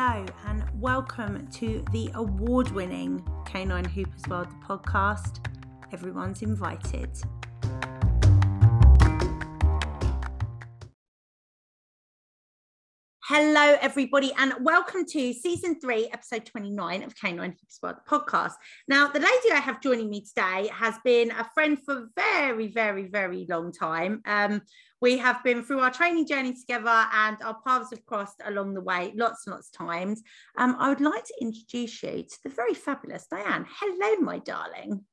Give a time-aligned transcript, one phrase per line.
[0.00, 5.44] Hello, and welcome to the award winning Canine Hoopers World podcast.
[5.92, 7.10] Everyone's invited.
[13.30, 18.54] Hello, everybody, and welcome to season three, episode 29 of Canine Hoopers World podcast.
[18.88, 22.68] Now, the lady I have joining me today has been a friend for a very,
[22.68, 24.22] very, very long time.
[24.24, 24.62] Um,
[25.02, 28.80] we have been through our training journey together and our paths have crossed along the
[28.80, 30.22] way lots and lots of times.
[30.56, 33.66] Um, I would like to introduce you to the very fabulous Diane.
[33.68, 35.04] Hello, my darling.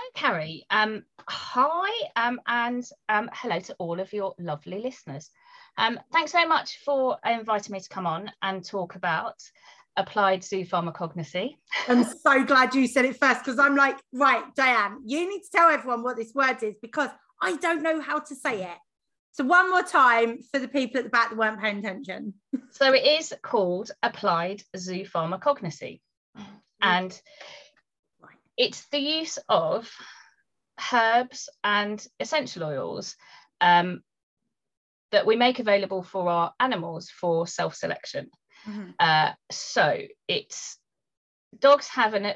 [0.00, 0.66] Hello, Carrie.
[0.70, 5.30] Um, hi, um, and um, hello to all of your lovely listeners.
[5.78, 9.34] Um, thanks very much for inviting me to come on and talk about
[9.96, 11.56] applied zoopharmacognosy.
[11.88, 15.50] I'm so glad you said it first because I'm like, right, Diane, you need to
[15.52, 18.78] tell everyone what this word is because I don't know how to say it.
[19.32, 22.34] So one more time for the people at the back that weren't paying attention.
[22.72, 26.00] So it is called applied zoopharmacognosy.
[26.80, 27.20] And
[28.56, 29.90] it's the use of
[30.92, 33.16] herbs and essential oils
[33.60, 34.02] um,
[35.12, 38.30] that we make available for our animals for self-selection.
[38.68, 38.90] Mm-hmm.
[38.98, 40.78] Uh, so it's
[41.58, 42.34] dogs have an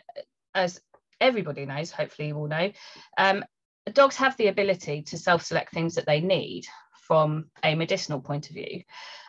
[0.55, 0.81] as
[1.21, 2.73] everybody knows, hopefully you all know,
[3.19, 3.45] um,
[3.93, 6.65] dogs have the ability to self-select things that they need
[7.07, 8.83] from a medicinal point of view.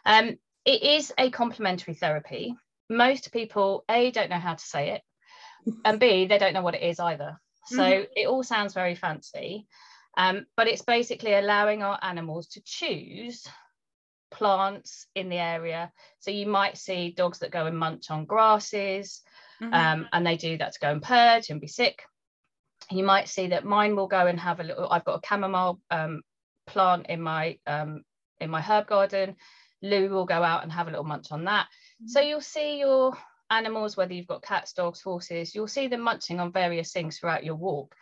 [0.05, 2.55] Um, it is a complementary therapy.
[2.89, 5.01] Most people, A, don't know how to say it,
[5.83, 7.39] and B, they don't know what it is either.
[7.67, 8.03] So mm-hmm.
[8.15, 9.67] it all sounds very fancy,
[10.17, 13.47] um, but it's basically allowing our animals to choose
[14.31, 15.91] plants in the area.
[16.19, 19.21] So you might see dogs that go and munch on grasses,
[19.61, 19.73] mm-hmm.
[19.73, 22.03] um, and they do that to go and purge and be sick.
[22.91, 24.89] You might see that mine will go and have a little.
[24.89, 26.21] I've got a chamomile um,
[26.67, 28.03] plant in my um,
[28.39, 29.35] in my herb garden.
[29.81, 31.67] Lou will go out and have a little munch on that.
[31.67, 32.07] Mm-hmm.
[32.07, 33.17] So you'll see your
[33.49, 37.43] animals, whether you've got cats, dogs, horses, you'll see them munching on various things throughout
[37.43, 37.95] your walk.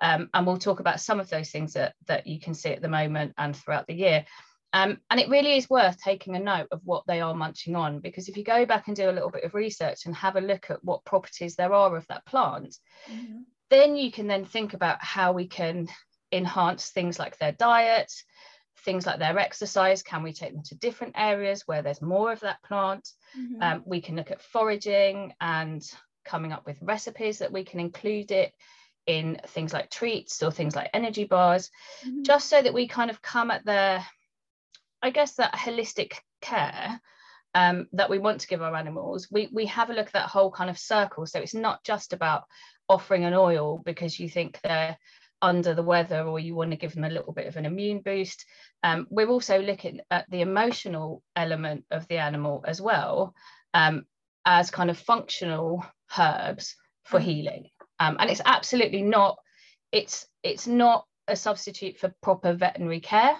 [0.00, 2.82] Um, and we'll talk about some of those things that, that you can see at
[2.82, 4.24] the moment and throughout the year.
[4.72, 7.98] Um, and it really is worth taking a note of what they are munching on
[7.98, 10.40] because if you go back and do a little bit of research and have a
[10.40, 12.76] look at what properties there are of that plant,
[13.10, 13.40] mm-hmm.
[13.68, 15.88] then you can then think about how we can
[16.30, 18.12] enhance things like their diet,
[18.84, 20.04] things like their exercise.
[20.04, 23.08] Can we take them to different areas where there's more of that plant?
[23.36, 23.62] Mm-hmm.
[23.62, 25.82] Um, we can look at foraging and
[26.24, 28.52] coming up with recipes that we can include it
[29.10, 31.68] in things like treats or things like energy bars,
[32.06, 32.22] mm-hmm.
[32.22, 34.00] just so that we kind of come at the,
[35.02, 37.00] I guess, that holistic care
[37.56, 39.26] um, that we want to give our animals.
[39.28, 41.26] We, we have a look at that whole kind of circle.
[41.26, 42.44] So it's not just about
[42.88, 44.96] offering an oil because you think they're
[45.42, 48.00] under the weather or you want to give them a little bit of an immune
[48.00, 48.44] boost.
[48.84, 53.34] Um, we're also looking at the emotional element of the animal as well
[53.74, 54.04] um,
[54.46, 55.84] as kind of functional
[56.16, 57.24] herbs for mm.
[57.24, 57.70] healing.
[58.00, 59.38] Um, and it's absolutely not,
[59.92, 63.36] it's, it's not a substitute for proper veterinary care.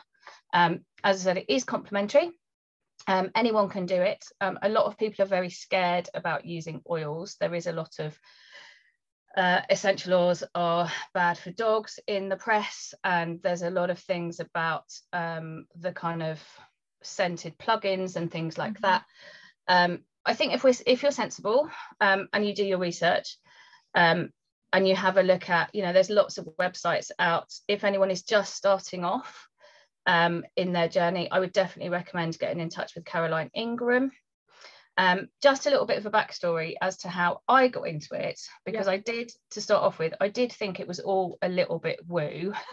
[0.53, 2.31] Um, as I said, it is complementary.
[3.06, 4.25] Um, anyone can do it.
[4.41, 7.37] Um, a lot of people are very scared about using oils.
[7.41, 8.19] There is a lot of
[9.37, 13.98] uh, essential oils are bad for dogs in the press, and there's a lot of
[13.98, 16.41] things about um, the kind of
[17.03, 18.87] scented plugins and things like mm-hmm.
[18.87, 19.04] that.
[19.69, 23.37] Um, I think if we if you're sensible um, and you do your research
[23.94, 24.31] um,
[24.72, 27.53] and you have a look at, you know, there's lots of websites out.
[27.66, 29.48] If anyone is just starting off
[30.06, 34.12] um, in their journey, I would definitely recommend getting in touch with Caroline Ingraham.
[34.97, 38.38] Um, just a little bit of a backstory as to how I got into it,
[38.66, 41.78] because I did, to start off with, I did think it was all a little
[41.78, 42.53] bit woo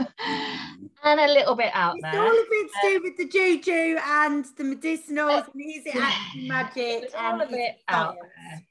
[1.04, 2.22] and a little bit out it's there.
[2.22, 6.48] all a bit to do um, with the juju and the medicinals, and is it
[6.48, 7.04] magic?
[7.04, 8.64] It's all a bit out there.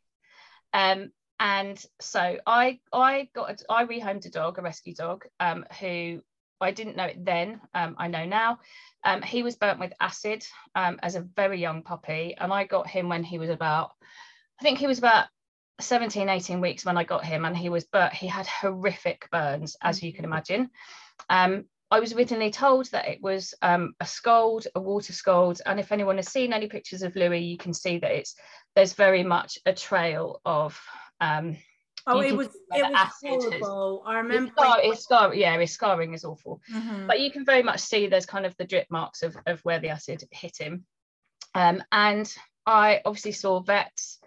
[0.75, 5.64] Um, and so I I got a, I rehomed a dog, a rescue dog, um,
[5.80, 6.22] who
[6.60, 7.60] I didn't know it then.
[7.74, 8.58] Um, I know now.
[9.04, 10.44] Um, he was burnt with acid
[10.74, 13.92] um, as a very young puppy, and I got him when he was about,
[14.60, 15.27] I think he was about
[15.80, 18.15] 17, 18 weeks when I got him, and he was burnt.
[18.15, 20.32] He had horrific burns, as you can mm-hmm.
[20.32, 20.71] imagine.
[21.28, 25.78] Um, I was originally told that it was um, a scald, a water scald, and
[25.78, 28.34] if anyone has seen any pictures of Louis, you can see that it's
[28.74, 30.80] there's very much a trail of
[31.21, 31.57] um,
[32.09, 34.04] Oh, it was it was horrible.
[34.07, 34.53] I remember.
[34.53, 36.60] It's, scar, it's scar, yeah, his scarring is awful.
[36.72, 37.09] Mm-hmm.
[37.09, 39.80] But you can very much see there's kind of the drip marks of, of where
[39.80, 40.84] the acid hit him.
[41.54, 42.33] Um, and
[42.65, 44.21] I obviously saw vets,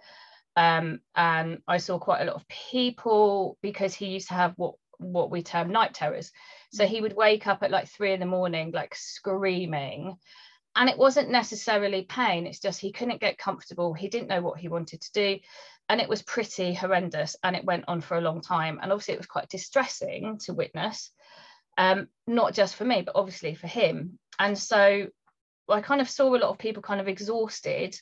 [0.57, 4.75] um, and I saw quite a lot of people because he used to have what
[4.97, 6.33] what we term night terrors.
[6.73, 10.17] So he would wake up at like three in the morning, like screaming,
[10.75, 14.59] and it wasn't necessarily pain it's just he couldn't get comfortable he didn't know what
[14.59, 15.39] he wanted to do
[15.89, 19.15] and it was pretty horrendous and it went on for a long time and obviously
[19.15, 21.11] it was quite distressing to witness
[21.77, 24.19] um, not just for me but obviously for him.
[24.37, 25.07] And so
[25.67, 27.95] i kind of saw a lot of people kind of exhausted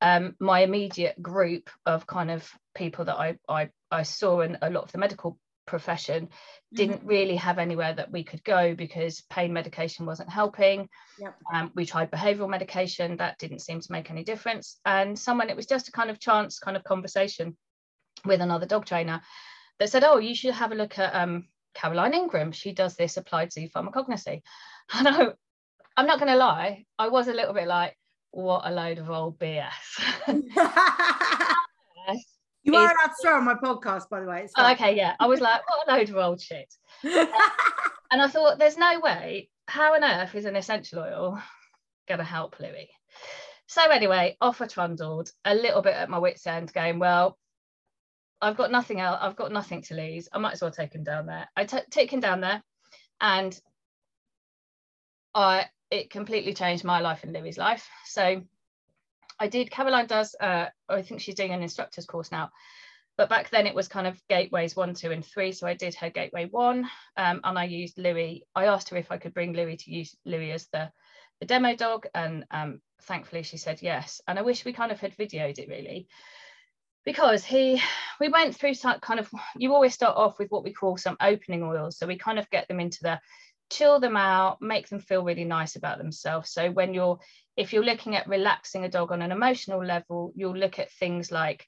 [0.00, 4.70] um, my immediate group of kind of people that I, I, I saw in a
[4.70, 5.38] lot of the medical
[5.68, 6.28] profession
[6.74, 7.08] didn't mm-hmm.
[7.08, 10.88] really have anywhere that we could go because pain medication wasn't helping.
[11.18, 11.34] Yep.
[11.52, 14.78] Um, we tried behavioral medication, that didn't seem to make any difference.
[14.84, 17.56] And someone, it was just a kind of chance kind of conversation
[18.24, 19.22] with another dog trainer
[19.78, 22.52] that said, Oh, you should have a look at um, Caroline Ingraham.
[22.52, 24.42] She does this applied zoo pharmacognosy.
[24.90, 25.26] And I,
[25.98, 27.96] I'm not going to lie, I was a little bit like,
[28.30, 29.72] What a load of old BS.
[32.68, 34.46] You are allowed to swear on my podcast, by the way.
[34.56, 35.16] Oh, okay, yeah.
[35.18, 36.72] I was like, what a load of old shit.
[37.02, 39.48] and I thought, there's no way.
[39.66, 41.42] How on earth is an essential oil
[42.06, 42.90] going to help Louis?
[43.66, 47.38] So anyway, off I trundled, a little bit at my wits' end, going, well,
[48.40, 49.18] I've got nothing else.
[49.20, 50.28] I've got nothing to lose.
[50.32, 51.48] I might as well take him down there.
[51.56, 52.62] I t- take him down there,
[53.20, 53.58] and
[55.34, 57.88] I it completely changed my life and Louis's life.
[58.04, 58.42] So
[59.40, 59.70] I did.
[59.70, 60.34] Caroline does.
[60.40, 62.50] Uh, I think she's doing an instructor's course now.
[63.16, 65.52] But back then it was kind of gateways one, two, and three.
[65.52, 68.44] So I did her gateway one, um, and I used Louis.
[68.54, 70.90] I asked her if I could bring Louis to use Louis as the
[71.40, 74.20] the demo dog, and um, thankfully she said yes.
[74.26, 76.08] And I wish we kind of had videoed it really,
[77.04, 77.82] because he
[78.20, 79.28] we went through kind of.
[79.56, 82.50] You always start off with what we call some opening oils, so we kind of
[82.50, 83.20] get them into the
[83.70, 86.50] chill them out, make them feel really nice about themselves.
[86.50, 87.18] So when you're,
[87.58, 91.32] if you're looking at relaxing a dog on an emotional level, you'll look at things
[91.32, 91.66] like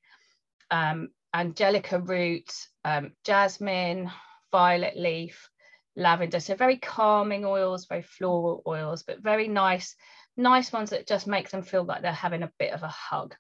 [0.71, 2.49] um, angelica root,
[2.85, 4.09] um, jasmine,
[4.53, 5.51] violet leaf,
[5.97, 6.39] lavender.
[6.39, 9.97] So very calming oils, very floral oils, but very nice,
[10.37, 13.35] nice ones that just make them feel like they're having a bit of a hug.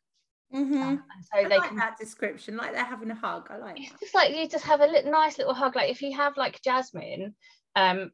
[0.52, 0.82] Mm-hmm.
[0.82, 3.46] Um, so I they like can, that description, like they're having a hug.
[3.48, 3.78] I like.
[3.78, 4.00] It's that.
[4.00, 5.76] just like you just have a little, nice little hug.
[5.76, 7.36] Like if you have like jasmine,
[7.76, 8.10] um,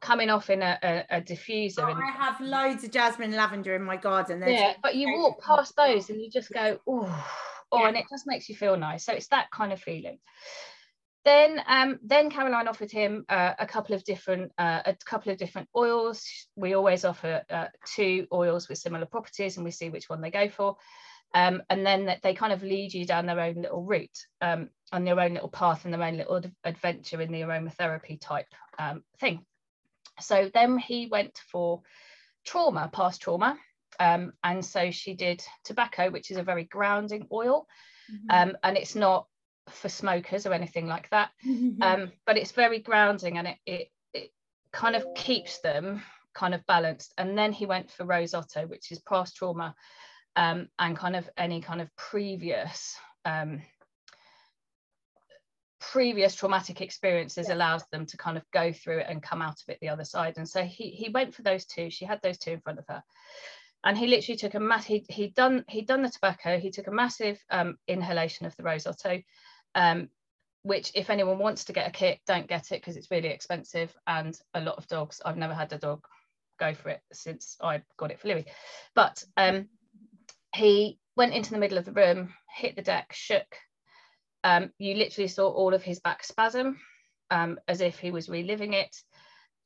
[0.00, 1.80] coming off in a, a, a diffuser.
[1.80, 4.40] Oh, and, I have loads of jasmine lavender in my garden.
[4.40, 7.26] There's yeah, but you walk past those and you just go, oh,
[7.72, 7.88] oh, yeah.
[7.88, 9.04] and it just makes you feel nice.
[9.04, 10.18] So it's that kind of feeling.
[11.24, 15.38] Then, um, then Caroline offered him uh, a couple of different, uh, a couple of
[15.38, 16.24] different oils.
[16.56, 20.30] We always offer uh, two oils with similar properties, and we see which one they
[20.30, 20.76] go for.
[21.34, 25.04] Um, and then they kind of lead you down their own little route, um, on
[25.04, 28.46] their own little path and their own little adventure in the aromatherapy type
[28.78, 29.44] um, thing.
[30.20, 31.82] So then he went for
[32.44, 33.58] trauma, past trauma.
[34.00, 37.66] Um, and so she did tobacco, which is a very grounding oil.
[38.12, 38.50] Mm-hmm.
[38.50, 39.26] Um, and it's not
[39.70, 41.30] for smokers or anything like that.
[41.46, 41.82] Mm-hmm.
[41.82, 44.30] Um, but it's very grounding and it, it, it
[44.72, 46.02] kind of keeps them
[46.34, 47.12] kind of balanced.
[47.18, 49.74] And then he went for Rose Otto, which is past trauma
[50.36, 53.62] um, and kind of any kind of previous um,
[55.92, 57.54] previous traumatic experiences yeah.
[57.54, 60.04] allows them to kind of go through it and come out of it the other
[60.04, 60.34] side.
[60.36, 62.86] And so he he went for those two she had those two in front of
[62.88, 63.02] her.
[63.84, 66.88] And he literally took a mass he, he'd done he'd done the tobacco he took
[66.88, 69.22] a massive um, inhalation of the rose otto
[69.74, 70.08] um,
[70.62, 73.94] which if anyone wants to get a kit don't get it because it's really expensive
[74.06, 76.04] and a lot of dogs i've never had a dog
[76.58, 78.46] go for it since i got it for louis.
[78.94, 79.68] But um,
[80.54, 83.46] he went into the middle of the room hit the deck shook
[84.44, 86.78] um, you literally saw all of his back spasm
[87.30, 88.94] um, as if he was reliving it.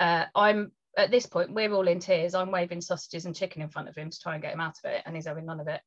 [0.01, 2.35] Uh, I'm at this point, we're all in tears.
[2.35, 4.77] I'm waving sausages and chicken in front of him to try and get him out
[4.83, 5.81] of it, and he's having none of it.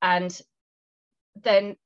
[0.00, 0.38] And
[1.42, 1.76] then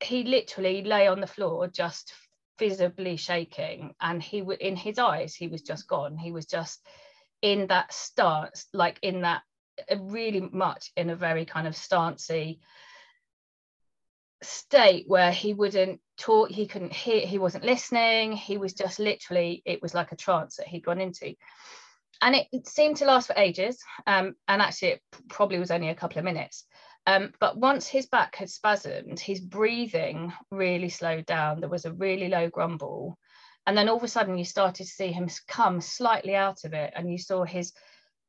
[0.00, 2.12] he literally lay on the floor, just
[2.58, 6.16] visibly shaking, and he would in his eyes, he was just gone.
[6.16, 6.86] He was just
[7.42, 9.42] in that stance, like in that
[9.98, 12.60] really much in a very kind of stancy
[14.42, 19.62] state where he wouldn't talk he couldn't hear he wasn't listening he was just literally
[19.64, 21.34] it was like a trance that he'd gone into.
[22.22, 25.90] And it, it seemed to last for ages um, and actually it probably was only
[25.90, 26.64] a couple of minutes.
[27.06, 31.60] Um, but once his back had spasmed his breathing really slowed down.
[31.60, 33.18] There was a really low grumble.
[33.66, 36.72] And then all of a sudden you started to see him come slightly out of
[36.72, 37.72] it and you saw his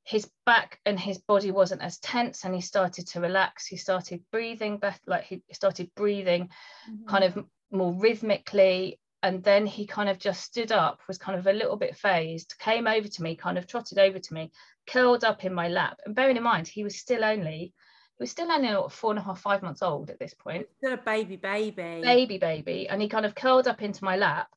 [0.07, 3.67] his back and his body wasn't as tense and he started to relax.
[3.67, 6.47] He started breathing better like he started breathing
[6.89, 7.05] mm-hmm.
[7.07, 7.37] kind of
[7.71, 11.75] more rhythmically and then he kind of just stood up was kind of a little
[11.75, 14.49] bit fazed came over to me kind of trotted over to me
[14.87, 15.99] curled up in my lap.
[16.05, 17.73] And bearing in mind he was still only
[18.17, 20.67] he was still only four and a half five months old at this point.
[20.77, 21.99] Still a baby baby.
[22.01, 22.87] Baby baby.
[22.87, 24.47] And he kind of curled up into my lap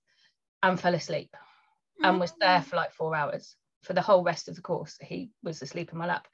[0.63, 1.37] and fell asleep
[2.03, 5.31] and was there for like four hours for the whole rest of the course he
[5.43, 6.27] was asleep in my lap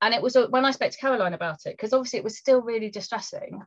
[0.00, 2.38] And it was uh, when I spoke to Caroline about it, because obviously it was
[2.38, 3.62] still really distressing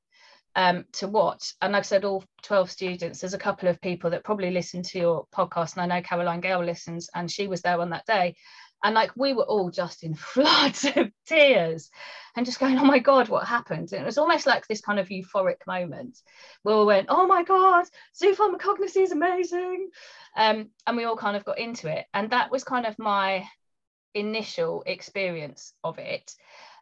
[0.55, 1.53] um, to watch.
[1.61, 4.99] And I've said all 12 students, there's a couple of people that probably listen to
[4.99, 5.77] your podcast.
[5.77, 8.35] And I know Caroline Gale listens, and she was there on that day.
[8.83, 11.89] And like we were all just in floods of tears
[12.35, 13.91] and just going, oh my God, what happened?
[13.91, 16.17] And it was almost like this kind of euphoric moment
[16.63, 17.85] where we went, oh my God,
[18.17, 19.89] zoo pharmacognosy is amazing.
[20.35, 22.05] Um, and we all kind of got into it.
[22.13, 23.45] And that was kind of my
[24.13, 26.33] initial experience of it.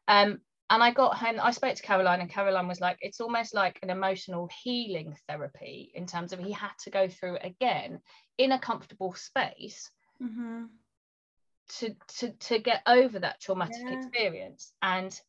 [0.07, 0.39] Um,
[0.71, 3.79] and I got home, I spoke to Caroline, and Caroline was like, it's almost like
[3.81, 8.01] an emotional healing therapy in terms of he had to go through it again
[8.37, 9.89] in a comfortable space
[10.21, 10.65] mm-hmm.
[11.77, 13.97] To, to, to get over that traumatic yeah.
[13.97, 14.71] experience.
[14.81, 15.19] And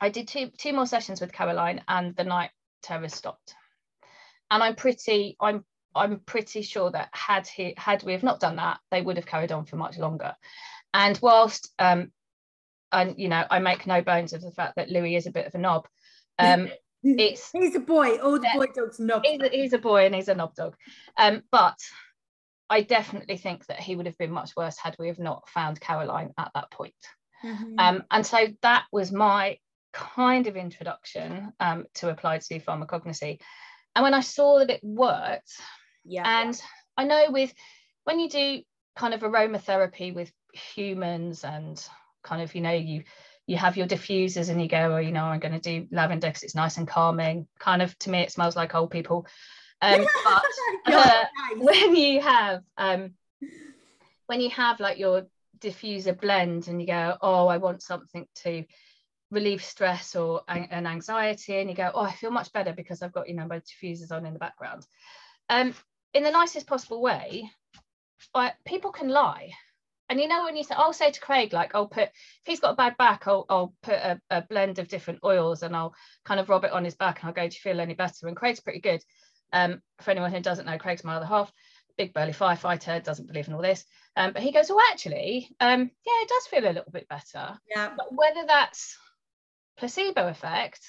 [0.00, 2.50] I did two, two more sessions with Caroline, and the night
[2.82, 3.54] terror stopped.
[4.50, 8.56] And I'm pretty, I'm I'm pretty sure that had he had we have not done
[8.56, 10.34] that, they would have carried on for much longer.
[10.94, 12.12] And whilst um,
[12.92, 15.46] and you know, I make no bones of the fact that Louis is a bit
[15.46, 15.86] of a knob.
[16.38, 16.70] Um,
[17.02, 18.16] it's he's a boy.
[18.18, 19.22] All the boy dogs knob.
[19.24, 20.76] He's a, he's a, boy and he's a knob dog.
[21.18, 21.76] Um, but
[22.70, 25.80] I definitely think that he would have been much worse had we have not found
[25.80, 26.94] Caroline at that point.
[27.44, 27.78] Mm-hmm.
[27.78, 29.58] Um, and so that was my
[29.92, 33.40] kind of introduction um, to applied zoopharmacognosy.
[33.94, 35.52] And when I saw that it worked,
[36.04, 36.60] yeah, and
[36.96, 37.52] I know with
[38.04, 38.62] when you do
[38.96, 41.82] kind of aromatherapy with humans and
[42.22, 43.04] kind of you know you
[43.46, 46.26] you have your diffusers and you go oh you know i'm going to do lavender
[46.26, 49.26] because it's nice and calming kind of to me it smells like old people
[49.80, 51.24] um, but uh,
[51.56, 53.12] when you have um,
[54.26, 55.26] when you have like your
[55.58, 58.64] diffuser blend and you go oh i want something to
[59.30, 63.12] relieve stress or an anxiety and you go oh i feel much better because i've
[63.12, 64.86] got you know my diffusers on in the background.
[65.50, 65.74] Um,
[66.14, 67.50] in the nicest possible way
[68.34, 69.52] I, people can lie.
[70.10, 72.60] And you know when you say I'll say to Craig like I'll put if he's
[72.60, 75.94] got a bad back I'll, I'll put a, a, blend of different oils and I'll
[76.24, 78.26] kind of rub it on his back and I'll go do you feel any better?
[78.26, 79.02] And Craig's pretty good
[79.52, 81.52] um, for anyone who doesn't know Craig's my other half
[81.96, 83.84] big burly firefighter doesn't believe in all this
[84.16, 87.58] um, but he goes oh actually um, yeah it does feel a little bit better
[87.74, 88.96] yeah but whether that's
[89.76, 90.80] placebo effect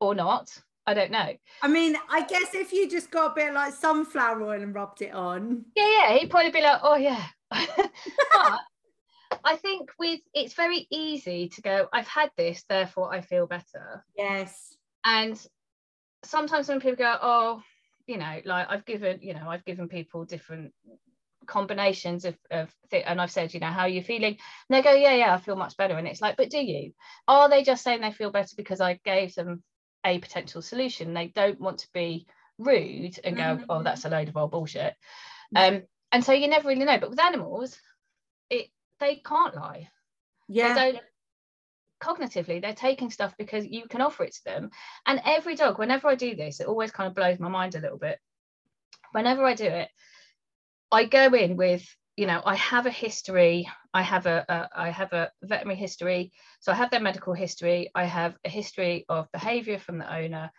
[0.00, 0.48] or not
[0.84, 1.32] I don't know.
[1.62, 5.00] I mean, I guess if you just got a bit like sunflower oil and rubbed
[5.00, 5.64] it on.
[5.76, 8.60] Yeah, yeah, he'd probably be like, oh yeah, but
[9.44, 14.04] I think with it's very easy to go, I've had this, therefore I feel better.
[14.16, 14.76] Yes.
[15.04, 15.40] And
[16.24, 17.62] sometimes when people go, oh,
[18.06, 20.72] you know, like I've given, you know, I've given people different
[21.46, 24.36] combinations of, of th- and I've said, you know, how are you feeling?
[24.68, 25.96] And they go, yeah, yeah, I feel much better.
[25.96, 26.92] And it's like, but do you?
[27.26, 29.62] Are they just saying they feel better because I gave them
[30.04, 31.14] a potential solution?
[31.14, 32.26] They don't want to be
[32.58, 33.64] rude and go, mm-hmm.
[33.68, 34.94] oh, that's a load of old bullshit.
[35.54, 35.82] Um,
[36.12, 37.76] and so you never really know but with animals
[38.50, 38.68] it
[39.00, 39.88] they can't lie
[40.48, 41.04] yeah they don't
[42.02, 44.70] cognitively they're taking stuff because you can offer it to them
[45.06, 47.80] and every dog whenever i do this it always kind of blows my mind a
[47.80, 48.18] little bit
[49.12, 49.88] whenever i do it
[50.90, 54.90] i go in with you know i have a history i have a, a I
[54.90, 59.30] have a veterinary history so i have their medical history i have a history of
[59.32, 60.50] behavior from the owner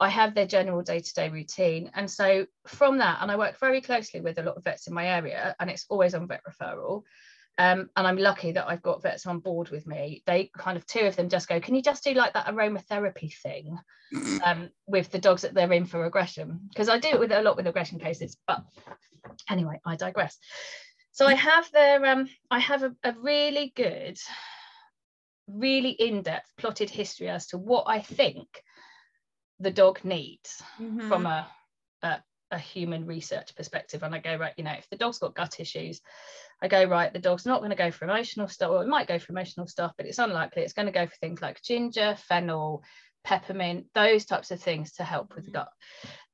[0.00, 1.90] I have their general day-to-day routine.
[1.94, 4.94] And so from that, and I work very closely with a lot of vets in
[4.94, 7.02] my area, and it's always on vet referral.
[7.58, 10.22] Um, and I'm lucky that I've got vets on board with me.
[10.26, 13.34] They kind of two of them just go, can you just do like that aromatherapy
[13.34, 13.76] thing
[14.44, 16.60] um, with the dogs that they're in for aggression?
[16.68, 18.36] Because I do it with a lot with aggression cases.
[18.46, 18.62] But
[19.50, 20.38] anyway, I digress.
[21.10, 24.18] So I have their, um, I have a, a really good,
[25.48, 28.46] really in-depth plotted history as to what I think
[29.58, 31.08] the dog needs mm-hmm.
[31.08, 31.48] from a,
[32.02, 32.22] a,
[32.52, 35.60] a human research perspective and i go right you know if the dog's got gut
[35.60, 36.00] issues
[36.62, 38.70] i go right the dog's not going to go for emotional stuff.
[38.70, 40.62] Or it might go for emotional stuff but it's unlikely.
[40.62, 42.82] It's going to go for things like ginger fennel
[43.24, 45.60] peppermint those types of things to help with the mm-hmm.
[45.60, 45.72] gut.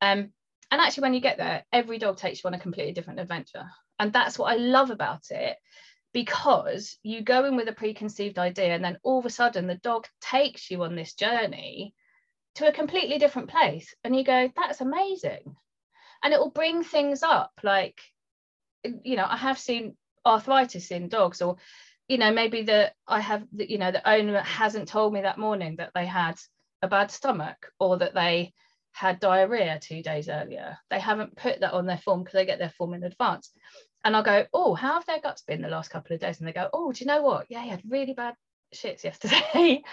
[0.00, 0.32] Um,
[0.70, 3.66] and actually when you get there every dog takes you on a completely different adventure.
[3.98, 5.56] And that's what i love about it
[6.12, 9.74] because you go in with a preconceived idea and then all of a sudden the
[9.74, 11.92] dog takes you on this journey
[12.54, 15.56] to a completely different place and you go that's amazing.
[16.22, 18.00] And it will bring things up like
[19.02, 21.56] you know i have seen arthritis in dogs or
[22.08, 25.38] you know maybe that i have the, you know the owner hasn't told me that
[25.38, 26.38] morning that they had
[26.82, 28.52] a bad stomach or that they
[28.94, 30.78] had diarrhea two days earlier.
[30.88, 33.50] They haven't put that on their form because they get their form in advance.
[34.04, 36.38] And i'll go oh how have their guts been the last couple of days?
[36.38, 37.46] And they go oh do you know what?
[37.48, 38.34] Yeah he had really bad
[38.74, 39.82] shits yesterday.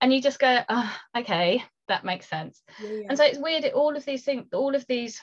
[0.00, 2.60] And you just go oh, okay that makes sense.
[2.82, 3.06] Yeah, yeah.
[3.08, 5.22] and so it's weird all of these things all of these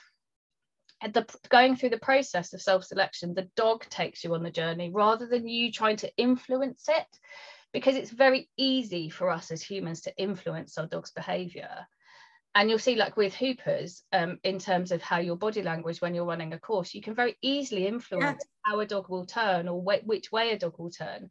[1.01, 5.25] the going through the process of self-selection the dog takes you on the journey rather
[5.27, 7.19] than you trying to influence it
[7.73, 11.87] because it's very easy for us as humans to influence our dog's behavior.
[12.55, 16.15] And you'll see like with hoopers um, in terms of how your body language when
[16.15, 18.71] you're running a course you can very easily influence yeah.
[18.71, 21.29] how a dog will turn or wh- which way a dog will turn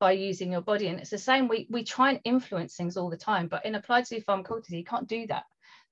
[0.00, 0.88] by using your body.
[0.88, 3.74] And it's the same we we try and influence things all the time but in
[3.74, 5.44] applied zoo pharmacology you can't do that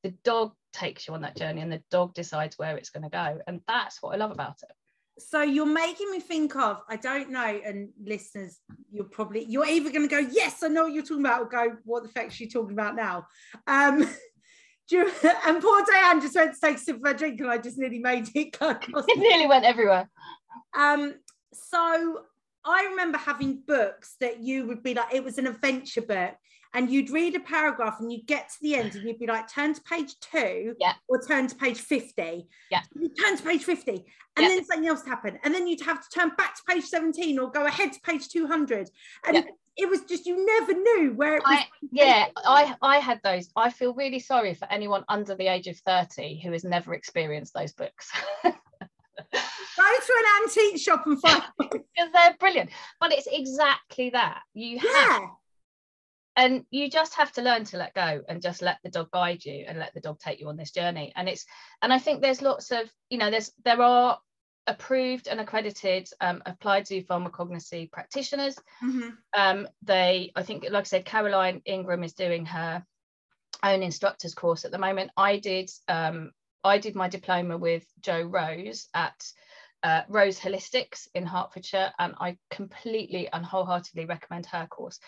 [0.02, 3.10] the dog takes you on that journey and the dog decides where it's going to
[3.10, 4.72] go and that's what i love about it
[5.18, 9.90] so you're making me think of i don't know and listeners you're probably you're either
[9.90, 12.28] going to go yes i know what you're talking about or go what the fuck
[12.28, 13.26] is she talking about now
[13.66, 14.08] um
[14.92, 15.10] you,
[15.46, 17.78] and poor Diane just went to take a sip of her drink and I just
[17.78, 18.70] nearly made it go
[19.08, 20.08] It nearly went everywhere.
[20.76, 21.14] Um,
[21.52, 22.20] so
[22.64, 26.34] I remember having books that you would be like, it was an adventure book,
[26.74, 29.48] and you'd read a paragraph and you'd get to the end and you'd be like,
[29.48, 30.94] turn to page two yeah.
[31.08, 32.46] or turn to page 50.
[32.70, 32.80] Yeah.
[32.98, 34.02] You turn to page 50 and
[34.36, 34.48] yeah.
[34.48, 35.38] then something else happened.
[35.44, 38.28] And then you'd have to turn back to page 17 or go ahead to page
[38.28, 38.88] 200.
[39.26, 39.42] And yeah.
[39.76, 41.58] it was just, you never knew where it was.
[41.58, 43.50] I, yeah, I, I had those.
[43.54, 47.52] I feel really sorry for anyone under the age of 30 who has never experienced
[47.54, 48.10] those books.
[48.44, 52.70] Go to an antique shop and find because they're brilliant.
[52.98, 54.40] But it's exactly that.
[54.54, 54.88] You have
[55.20, 55.26] yeah
[56.36, 59.44] and you just have to learn to let go and just let the dog guide
[59.44, 61.12] you and let the dog take you on this journey.
[61.14, 61.44] And it's
[61.82, 64.18] and i think there's lots of you know there's there are
[64.68, 68.56] approved and accredited um, applied zoo pharmacognosy practitioners.
[68.82, 69.10] Mm-hmm.
[69.36, 72.84] um, they i think like i said caroline ingraham is doing her
[73.62, 75.10] own instructors course at the moment.
[75.16, 76.30] I did um,
[76.64, 79.14] i did my diploma with joe rose at
[79.84, 85.00] uh, Rose Holistics in Hertfordshire, and I completely and wholeheartedly recommend her course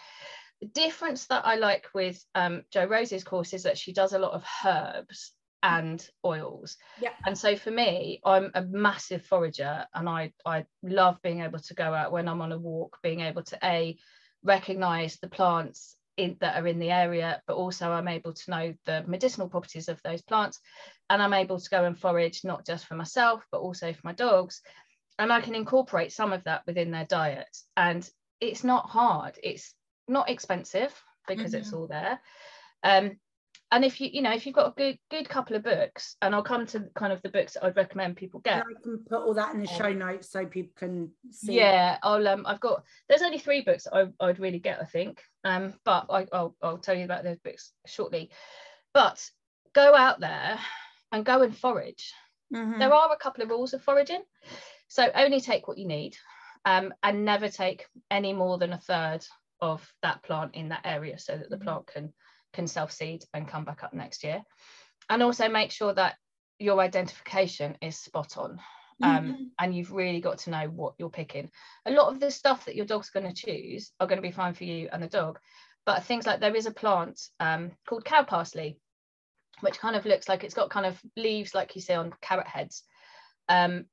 [0.61, 4.19] the difference that I like with um, Joe Rose's course is that she does a
[4.19, 5.33] lot of herbs
[5.63, 6.77] and oils.
[7.01, 7.13] Yeah.
[7.27, 11.75] And so for me, I'm a massive forager and I I love being able to
[11.75, 13.97] go out when I'm on a walk, being able to a
[14.43, 18.75] recognize the plants in, that are in the area, but also I'm able to know
[18.85, 20.61] the medicinal properties of those plants.
[21.11, 24.13] And I'm able to go and forage not just for myself, but also for my
[24.13, 24.61] dogs.
[25.19, 27.57] And I can incorporate some of that within their diet.
[27.77, 28.09] And
[28.41, 29.39] it's not hard.
[29.43, 29.75] It's
[30.09, 30.93] not expensive
[31.27, 31.61] because mm-hmm.
[31.61, 32.21] it's all there.
[32.83, 33.17] Um,
[33.75, 36.35] and if you you know if you've got a good good couple of books and
[36.35, 39.23] i'll come to kind of the books that i'd recommend people get i can put
[39.23, 42.85] all that in the show notes so people can see yeah i'll um i've got
[43.09, 46.79] there's only three books I, i'd really get i think um but I, will I'll
[46.79, 48.31] tell you about those books shortly
[48.93, 49.29] but
[49.75, 50.59] go out there
[51.11, 52.13] and go and forage
[52.55, 52.79] mm-hmm.
[52.79, 54.23] there are a couple of rules of foraging
[54.89, 56.17] so only take what you need
[56.67, 59.27] um, and never take any more than a third
[59.61, 61.65] of that plant in that area so that the mm-hmm.
[61.65, 62.13] plant can
[62.53, 64.43] can self seed and come back up next year
[65.11, 66.15] and also make sure that
[66.59, 68.61] your identification is spot on
[69.03, 69.43] um, mm-hmm.
[69.59, 71.51] and you've really got to know what you're picking
[71.87, 74.31] a lot of the stuff that your dog's going to choose are going to be
[74.31, 75.39] fine for you and the dog
[75.85, 78.79] but things like there is a plant um, called cow parsley
[79.61, 82.47] which kind of looks like it's got kind of leaves like you see on carrot
[82.47, 82.85] heads
[83.49, 83.85] um,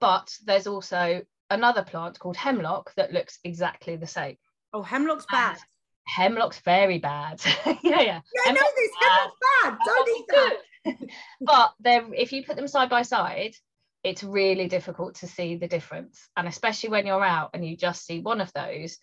[0.00, 4.36] but there's also another plant called hemlock that looks exactly the same
[4.74, 5.56] Oh, hemlock's bad.
[6.04, 7.40] Hemlock's very bad.
[7.66, 8.20] yeah, yeah.
[8.34, 8.90] Yeah, I know this.
[9.00, 9.78] Hemlock's bad.
[9.86, 11.08] Don't eat that.
[11.40, 13.54] but then if you put them side by side,
[14.02, 16.28] it's really difficult to see the difference.
[16.36, 18.98] And especially when you're out and you just see one of those,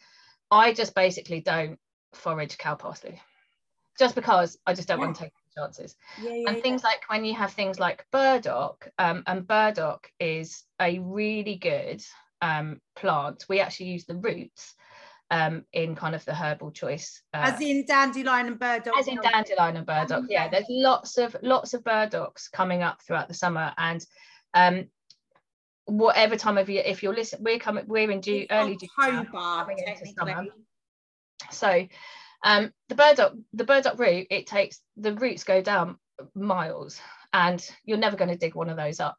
[0.51, 1.79] I just basically don't
[2.13, 3.21] forage cow parsley
[3.97, 5.05] just because I just don't yeah.
[5.05, 5.95] want to take chances.
[6.21, 10.63] Yeah, yeah, and things like when you have things like burdock, um, and burdock is
[10.81, 12.03] a really good
[12.41, 13.45] um, plant.
[13.47, 14.75] We actually use the roots
[15.31, 17.23] um, in kind of the herbal choice.
[17.33, 18.93] Uh, as in dandelion and burdock.
[18.99, 20.25] As in dandelion and burdock.
[20.29, 24.05] Yeah, there's lots of lots of burdocks coming up throughout the summer, and
[24.53, 24.87] um,
[25.85, 29.77] whatever time of year, if you're listening, we're coming, we're in June, early June, coming
[29.87, 30.45] into summer.
[31.49, 31.87] So,
[32.43, 35.97] um, the burdock, the burdock root, it takes the roots go down
[36.35, 36.99] miles,
[37.31, 39.15] and you're never going to dig one of those up.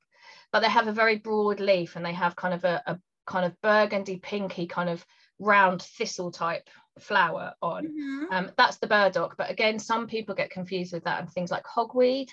[0.53, 3.46] But they have a very broad leaf, and they have kind of a, a kind
[3.46, 5.05] of burgundy pinky kind of
[5.42, 7.87] round thistle type flower on.
[7.87, 8.33] Mm-hmm.
[8.33, 9.37] Um, that's the burdock.
[9.37, 12.28] But again, some people get confused with that and things like hogweed,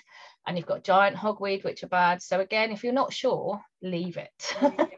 [0.46, 2.22] and you've got giant hogweed, which are bad.
[2.22, 4.56] So again, if you're not sure, leave it.
[4.60, 4.90] but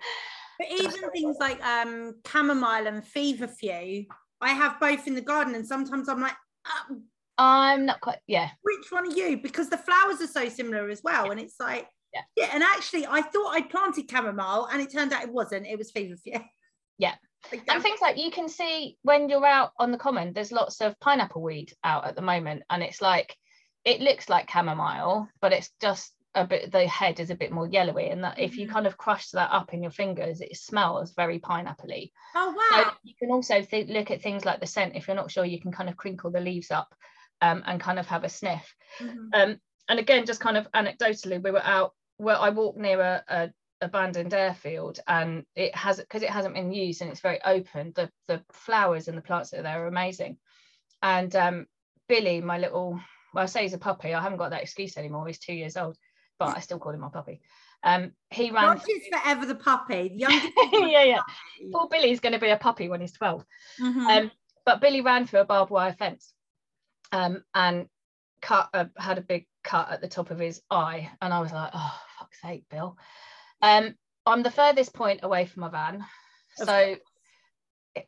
[0.71, 4.07] even things like um, chamomile and feverfew,
[4.41, 6.95] I have both in the garden, and sometimes I'm like, uh,
[7.39, 8.51] I'm not quite, yeah.
[8.63, 9.39] Which one are you?
[9.39, 11.31] Because the flowers are so similar as well, yeah.
[11.33, 11.87] and it's like.
[12.15, 12.21] Yeah.
[12.37, 15.67] yeah, and actually, I thought I planted chamomile, and it turned out it wasn't.
[15.67, 16.41] It was feverfew.
[16.99, 17.15] Yeah,
[17.69, 20.99] and things like you can see when you're out on the common, there's lots of
[21.01, 23.37] pineapple weed out at the moment, and it's like
[23.85, 27.69] it looks like chamomile, but it's just a bit the head is a bit more
[27.69, 28.73] yellowy and that if you Mhm.
[28.73, 32.97] kind of crush that up in your fingers it smells very pineapple-y Oh so wow.
[33.03, 35.61] you can also th- look at things like the scent if you're not sure you
[35.61, 36.95] can kind of crinkle the leaves up
[37.43, 39.29] um, and kind of have a sniff Mhm.
[39.35, 43.25] um, and again just kind of anecdotally we were out where I walked near a,
[43.29, 43.53] a
[43.83, 48.09] abandoned airfield and it has because it hasn't been used and it's very open the
[48.29, 50.37] the flowers and the plants that are there are amazing
[51.03, 51.67] and um,
[52.09, 52.99] Billy my little
[53.35, 55.77] well I say he's a puppy I haven't got that excuse anymore he's two years
[55.77, 55.97] old
[56.39, 57.41] but I still call him my puppy
[57.85, 60.09] um, he ran Josh is forever the puppy.
[60.09, 61.71] The youngest yeah yeah puppy.
[61.73, 63.45] poor Billy's going to be a puppy when he's 12
[63.81, 64.07] Mhm.
[64.23, 64.31] um,
[64.65, 66.33] but Billy ran through a barbed wire fence
[67.11, 67.89] um, and
[68.41, 71.11] cut a, had a big cut at the top of his eye.
[71.21, 72.97] And I was like, oh, fuck's sake, Bill.
[73.63, 73.95] Um,
[74.27, 76.05] I'm the furthest point away from my van.
[76.61, 76.97] Of So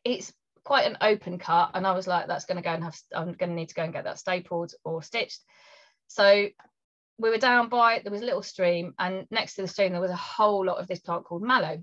[0.05, 0.33] it's
[0.65, 1.71] quite an open cut.
[1.75, 3.75] And I was like, that's going to go and have, I'm going to need to
[3.75, 5.41] go and get that stapled or stitched.
[6.09, 6.49] So
[7.19, 10.01] we were down by, there was a little stream, and next to the stream, there
[10.01, 11.81] was a whole lot of this plant called mallow.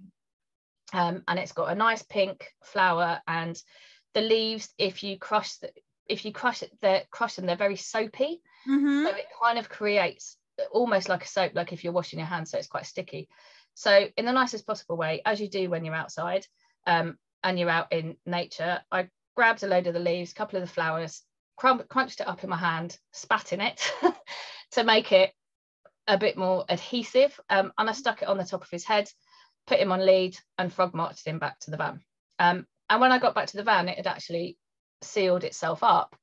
[0.94, 3.58] Um, and it's got a nice pink flower and
[4.14, 5.72] the leaves if you crush the,
[6.06, 9.08] if you crush it they crush them they're very soapy Mhm.
[9.08, 10.36] so it kind of creates
[10.74, 13.30] almost like a soap like if you're washing your hands so it's quite sticky
[13.74, 16.46] so in the nicest possible way as you do when you're outside
[16.88, 20.58] um, and you're out in nature i grabbed a load of the leaves a couple
[20.58, 21.24] of the flowers
[21.58, 23.92] crumb- crunched it up in my hand spat in it
[24.72, 25.32] to make it
[26.08, 29.10] a bit more adhesive um, and i stuck it on the top of his head
[29.68, 32.02] put him on lead and frog marched him back to the van.
[32.40, 34.58] Um, and when i got back to the van it had actually
[35.02, 36.16] sealed itself up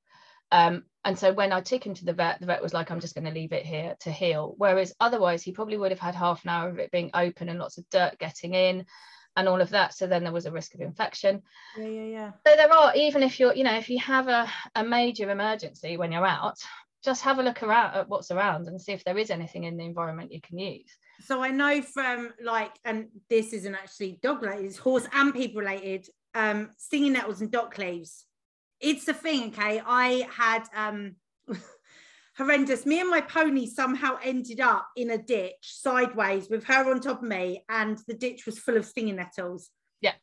[0.51, 3.01] um, and so when I took him to the vet, the vet was like, I'm
[3.01, 4.55] just going to leave it here to heal.
[4.59, 7.59] Whereas otherwise, he probably would have had half an hour of it being open and
[7.59, 8.85] lots of dirt getting in
[9.37, 9.95] and all of that.
[9.95, 11.43] So then there was a risk of infection.
[11.77, 12.31] Yeah, yeah, yeah.
[12.47, 15.97] So there are, even if you're, you know, if you have a, a major emergency
[15.97, 16.59] when you're out,
[17.05, 19.77] just have a look around at what's around and see if there is anything in
[19.77, 20.91] the environment you can use.
[21.25, 25.61] So I know from like, and this isn't actually dog related, it's horse and people
[25.61, 28.25] related, um, stinging nettles and dock leaves.
[28.81, 29.83] It's a thing, okay?
[29.85, 31.17] I had um
[32.37, 32.87] horrendous.
[32.87, 37.23] Me and my pony somehow ended up in a ditch sideways with her on top
[37.23, 39.71] of me, and the ditch was full of stinging nettles.
[40.01, 40.15] Yeah.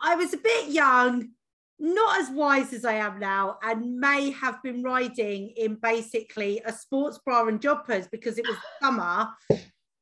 [0.00, 1.30] I was a bit young,
[1.78, 6.72] not as wise as I am now, and may have been riding in basically a
[6.72, 9.28] sports bra and jumpers because it was summer.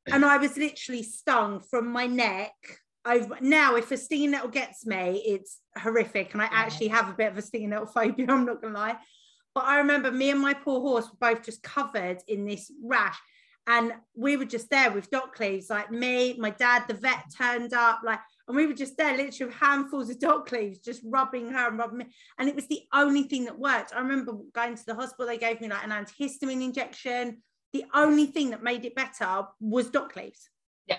[0.07, 2.53] And I was literally stung from my neck
[3.05, 3.37] over.
[3.41, 6.33] Now, if a stinging nettle gets me, it's horrific.
[6.33, 6.51] And I Yeah.
[6.53, 8.97] actually have a bit of a stinging nettle phobia, I'm not going to lie.
[9.53, 13.17] But I remember me and my poor horse were both just covered in this rash.
[13.67, 17.73] And we were just there with dock leaves, like me, my dad, the vet turned
[17.73, 21.51] up, like, and we were just there, literally with handfuls of dock leaves, just rubbing
[21.51, 22.05] her and rubbing me.
[22.39, 23.93] And it was the only thing that worked.
[23.93, 27.43] I remember going to the hospital, they gave me like an antihistamine injection.
[27.71, 30.49] The only thing that made it better was dock leaves.
[30.87, 30.97] Yeah,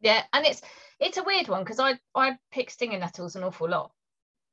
[0.00, 0.22] yeah.
[0.32, 0.62] And it's,
[1.02, 3.92] it's a weird one because I, I pick stinging nettles an awful lot.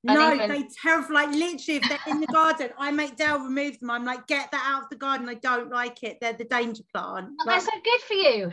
[0.08, 1.14] And No, even- they terrify.
[1.14, 3.90] Like literally, if they're in the garden, I make Dale remove them.
[3.92, 5.28] I'm like, get that out of the garden.
[5.28, 6.20] I don't like it.
[6.22, 7.30] They're the danger plant.
[7.42, 8.52] Oh, they're so good for you.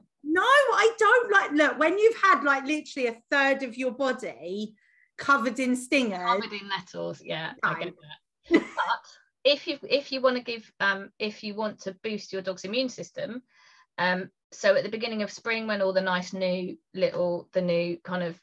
[0.22, 1.52] no, I don't like.
[1.52, 4.74] Look, when you've had like literally a third of your body
[5.18, 7.20] covered in stingers, covered in nettles.
[7.22, 8.62] Yeah, I get that.
[8.62, 9.00] but
[9.44, 12.64] if you if you want to give um if you want to boost your dog's
[12.64, 13.42] immune system,
[13.98, 17.98] um so at the beginning of spring when all the nice new little the new
[18.04, 18.38] kind of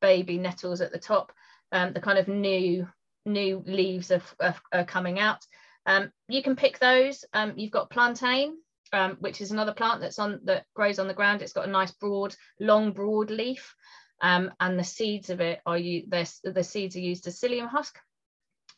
[0.00, 1.32] baby nettles at the top,
[1.72, 2.88] um the kind of new
[3.24, 5.44] new leaves are, are, are coming out.
[5.86, 7.24] Um, you can pick those.
[7.32, 8.56] Um, you've got plantain,
[8.92, 11.42] um, which is another plant that's on that grows on the ground.
[11.42, 13.74] It's got a nice broad, long, broad leaf
[14.22, 17.98] um, and the seeds of it are you the seeds are used as psyllium husk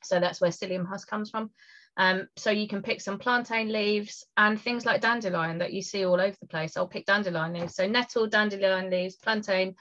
[0.02, 1.50] so that's where psyllium husk comes from
[1.96, 6.04] um, so you can pick some plantain leaves and things like dandelion that you see
[6.04, 6.76] all over the place.
[6.76, 7.74] I'll pick dandelion leaves.
[7.74, 9.76] So nettle dandelion leaves plantain.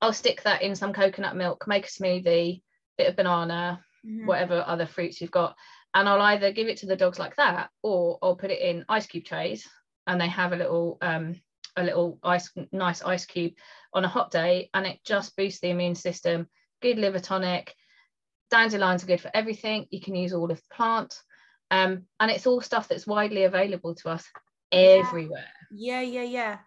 [0.00, 2.62] I'll stick that in some coconut milk make a smoothie
[2.98, 4.26] bit of banana Mhm.
[4.26, 5.56] whatever other fruits you've got.
[5.94, 8.84] And i'll either give it to the dogs like that or i'll put it in
[8.88, 9.66] ice cube trays
[10.06, 11.40] and they have a little um
[11.76, 13.54] a little ice nice ice cube
[13.94, 16.48] on a hot day and it just boosts the immune system
[16.82, 17.74] good liver tonic.
[18.50, 19.86] Dandelions are good for everything.
[19.90, 21.20] You can use all of the plant
[21.70, 24.24] um, and it's all stuff that's widely available to us
[24.72, 26.58] everywhere yeah, yeah, yeah.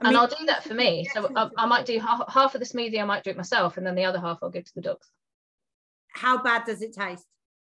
[0.00, 2.54] I and mean, i'll do that for me so I, I might do half, half
[2.54, 4.72] of the smoothie i might drink myself and then the other half i'll give to
[4.74, 5.08] the dogs
[6.12, 7.24] How bad does it taste?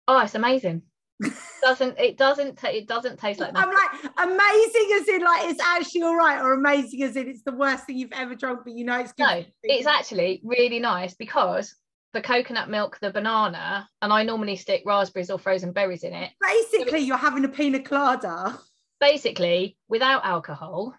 [0.08, 0.82] oh it's amazing
[1.62, 5.50] doesn't it doesn't ta- it doesn't taste like that I'm like amazing as in like
[5.50, 8.60] it's actually all right, or amazing as in it's the worst thing you've ever drunk,
[8.64, 9.24] but you know it's good.
[9.24, 11.74] no it's actually really nice because
[12.12, 16.30] the coconut milk the banana and i normally stick raspberries or frozen berries in it
[16.40, 18.58] basically you're having a pina colada.
[19.00, 20.94] basically without alcohol,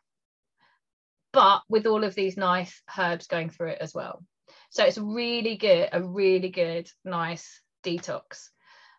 [1.32, 4.24] but with all of these nice herbs going through it as well.
[4.71, 8.50] So it's really good, a really good, nice detox.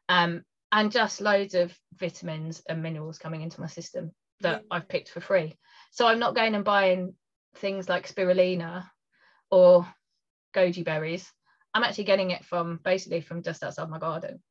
[0.08, 4.62] Um, and just loads of vitamins and minerals coming into my system that.
[4.70, 5.58] I've picked for free.
[5.90, 7.14] So I'm not going and buying
[7.56, 8.84] things like spirulina
[9.50, 9.86] or
[10.54, 11.30] goji berries.
[11.74, 14.42] I'm actually getting it from basically from just outside my garden.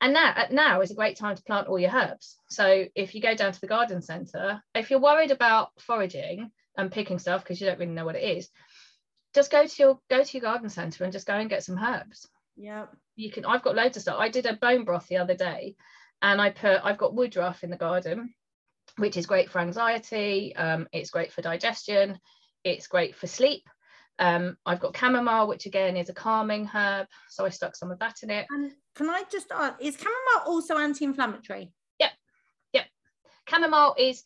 [0.00, 2.36] And now, now is a great time to plant all your herbs.
[2.50, 6.92] So if you go down to the garden centre, if you're worried about foraging and
[6.92, 8.48] picking stuff because you don't really know what it is,
[9.34, 11.78] just go to your go to your garden centre and just go and get some
[11.78, 12.28] herbs.
[12.56, 12.86] Yeah.
[13.16, 13.44] You can.
[13.44, 14.16] I've got loads of stuff.
[14.18, 15.76] I did a bone broth the other day,
[16.22, 16.80] and I put.
[16.82, 18.34] I've got woodruff in the garden,
[18.96, 20.54] which is great for anxiety.
[20.56, 22.18] Um, it's great for digestion.
[22.64, 23.68] It's great for sleep.
[24.18, 27.06] Um, I've got chamomile, which again is a calming herb.
[27.28, 28.46] So I stuck some of that in it.
[28.50, 31.72] And can I just ask, is chamomile also anti-inflammatory?
[32.00, 32.10] Yep.
[32.72, 32.86] Yep.
[33.48, 34.24] Chamomile is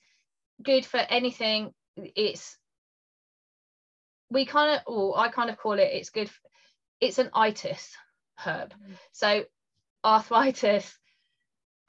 [0.62, 1.72] good for anything.
[1.96, 2.56] It's
[4.30, 6.30] we kind of, or I kind of call it, it's good.
[6.30, 6.38] For,
[7.00, 7.94] it's an itis
[8.38, 8.72] herb.
[8.72, 8.94] Mm.
[9.12, 9.44] So
[10.04, 10.90] arthritis,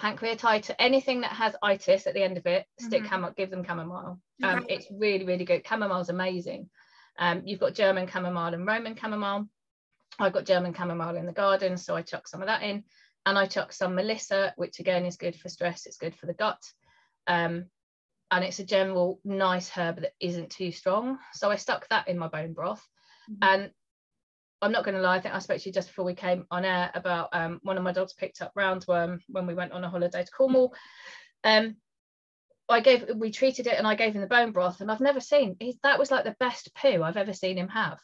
[0.01, 3.27] pancreatitis, anything that has itis at the end of it, stick mm-hmm.
[3.37, 4.19] give them chamomile.
[4.43, 5.65] Um, It's really, really good.
[5.65, 6.69] Chamomile is amazing.
[7.17, 9.47] Um, you've got German chamomile and Roman chamomile.
[10.19, 12.83] I've got German chamomile in the garden, so I chuck some of that in.
[13.25, 16.33] And I chuck some Melissa, which again is good for stress, it's good for the
[16.33, 16.61] gut.
[17.27, 17.65] Um,
[18.31, 21.19] and it's a general nice herb that isn't too strong.
[21.33, 22.85] So I stuck that in my bone broth.
[23.29, 23.37] Mm-hmm.
[23.41, 23.71] And
[24.61, 26.45] I'm not going to lie, I think I spoke to you just before we came
[26.49, 29.83] on air about um, one of my dogs picked up roundworm when we went on
[29.83, 30.73] a holiday to Cornwall.
[31.43, 31.75] Um,
[32.69, 35.19] I gave we treated it and I gave him the bone broth and I've never
[35.19, 37.99] seen that was like the best poo I've ever seen him have.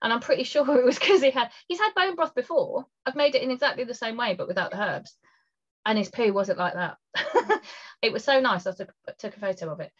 [0.00, 2.86] And I'm pretty sure it was because he had he's had bone broth before.
[3.04, 5.16] I've made it in exactly the same way but without the herbs.
[5.86, 6.96] And his poo wasn't like that.
[8.02, 8.66] it was so nice.
[8.66, 9.90] I took, took a photo of it.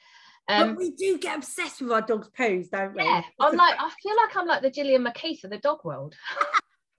[0.49, 3.03] Um, but we do get obsessed with our dog's poos, don't we?
[3.03, 6.15] Yeah, I'm like, I feel like I'm like the Gillian McKeith of the dog world.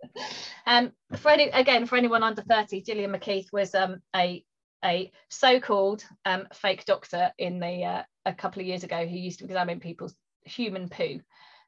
[0.68, 4.44] um, for any, again, for anyone under 30, Gillian McKeith was um, a
[4.84, 9.40] a so-called um, fake doctor in the uh, a couple of years ago who used
[9.40, 11.20] to examine people's human poo.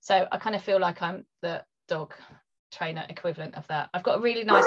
[0.02, 2.14] So I kind of feel like I'm the dog
[2.72, 3.90] trainer equivalent of that.
[3.94, 4.66] I've got a really nice.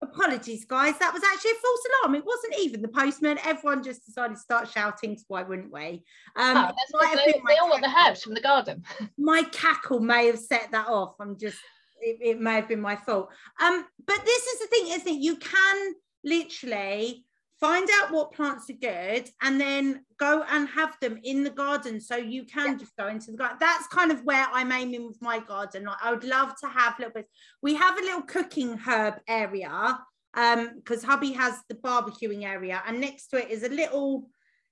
[0.00, 0.98] Apologies, guys.
[0.98, 2.14] That was actually a false alarm.
[2.16, 3.38] It wasn't even the postman.
[3.44, 5.16] Everyone just decided to start shouting.
[5.16, 6.02] So why wouldn't we?
[6.36, 8.84] Um, oh, they, they all want the herbs from the garden.
[9.18, 11.14] my cackle may have set that off.
[11.20, 11.58] I'm just
[12.00, 13.30] it, it may have been my fault.
[13.60, 15.20] Um, but this is the thing, isn't it?
[15.20, 17.24] You can literally
[17.60, 22.00] find out what plants are good and then go and have them in the garden
[22.00, 22.74] so you can yeah.
[22.76, 25.96] just go into the garden that's kind of where i'm aiming with my garden like,
[26.02, 27.28] i would love to have little bits
[27.62, 29.98] we have a little cooking herb area
[30.34, 34.28] um because hubby has the barbecuing area and next to it is a little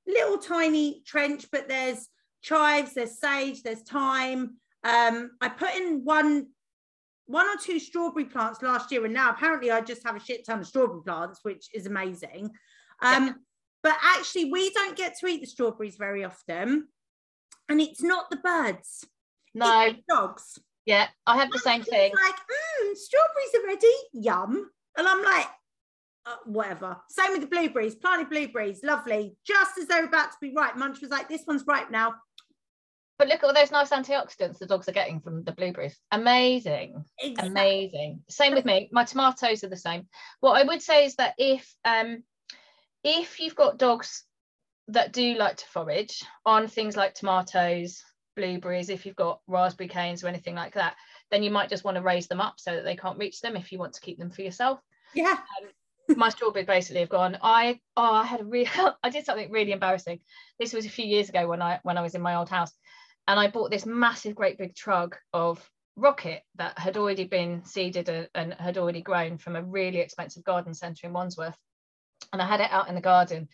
[0.06, 2.08] little tiny trench but there's
[2.42, 6.46] chives there's sage there's thyme um i put in one
[7.26, 10.46] one or two strawberry plants last year, and now apparently I just have a shit
[10.46, 12.50] ton of strawberry plants, which is amazing.
[13.02, 13.32] Um, yeah.
[13.82, 16.88] But actually, we don't get to eat the strawberries very often,
[17.68, 19.04] and it's not the birds.
[19.54, 20.58] No dogs.
[20.84, 22.12] Yeah, I have the same thing.
[22.14, 23.94] Like, mm, strawberries are ready.
[24.12, 24.70] Yum.
[24.96, 25.48] And I'm like,
[26.26, 26.96] uh, whatever.
[27.08, 27.96] Same with the blueberries.
[27.96, 29.36] Planted blueberries, lovely.
[29.46, 32.14] Just as they're about to be ripe, Munch was like, this one's ripe now.
[33.18, 35.98] But look at all those nice antioxidants the dogs are getting from the blueberries.
[36.12, 37.05] Amazing.
[37.18, 37.50] Exactly.
[37.50, 38.22] Amazing.
[38.29, 38.88] Same with me.
[38.92, 40.07] My tomatoes are the same.
[40.40, 42.22] What I would say is that if um
[43.02, 44.24] if you've got dogs
[44.88, 48.02] that do like to forage on things like tomatoes,
[48.37, 50.94] blueberries, if you've got raspberry canes or anything like that,
[51.31, 53.57] then you might just want to raise them up so that they can't reach them
[53.57, 54.81] if you want to keep them for yourself.
[55.14, 55.33] Yeah.
[55.33, 57.38] Um, my strawberries basically have gone.
[57.42, 58.68] I oh I had a real
[59.02, 60.20] I did something really embarrassing.
[60.59, 62.72] This was a few years ago when I when I was in my old house
[63.28, 68.28] and I bought this massive, great big trug of rocket that had already been seeded
[68.34, 71.56] and had already grown from a really expensive garden centre in Wandsworth.
[72.32, 73.48] And I had it out in the garden.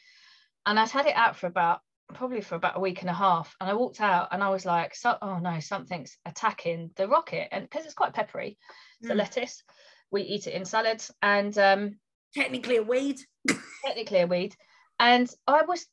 [0.66, 1.80] And I'd had it out for about
[2.14, 3.54] probably for about a week and a half.
[3.60, 7.48] And I walked out and I was like, so, oh no, something's attacking the rocket.
[7.52, 8.58] And because it's quite peppery,
[9.02, 9.08] mm.
[9.08, 9.62] the lettuce,
[10.10, 11.10] we eat it in salads.
[11.22, 11.96] And um,
[12.34, 13.18] technically a weed.
[13.86, 14.54] technically a weed.
[14.98, 15.86] And I was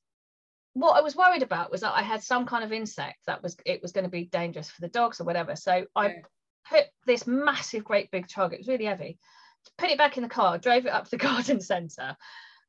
[0.80, 3.58] what I was worried about was that I had some kind of insect that was
[3.66, 5.56] it was going to be dangerous for the dogs or whatever.
[5.56, 6.14] So I yeah.
[6.70, 8.54] put this massive, great big truck.
[8.54, 9.20] It was really heavy.
[9.78, 12.16] Put it back in the car, drove it up to the garden centre,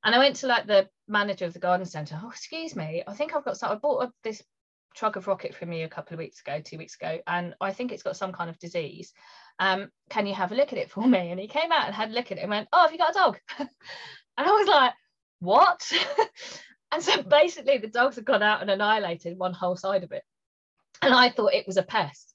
[0.04, 2.20] and I went to like the manager of the garden centre.
[2.22, 3.70] Oh, excuse me, I think I've got some.
[3.70, 4.42] I bought this
[4.94, 7.72] truck of rocket from you a couple of weeks ago, two weeks ago, and I
[7.72, 9.12] think it's got some kind of disease.
[9.60, 11.30] Um, can you have a look at it for me?
[11.30, 12.98] And he came out and had a look at it and went, Oh, have you
[12.98, 13.38] got a dog?
[13.58, 13.68] and
[14.38, 14.92] I was like,
[15.40, 15.92] What?
[16.92, 20.22] and so basically, the dogs had gone out and annihilated one whole side of it.
[21.02, 22.34] And I thought it was a pest.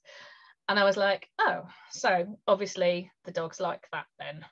[0.68, 4.44] And I was like, Oh, so obviously the dog's like that then.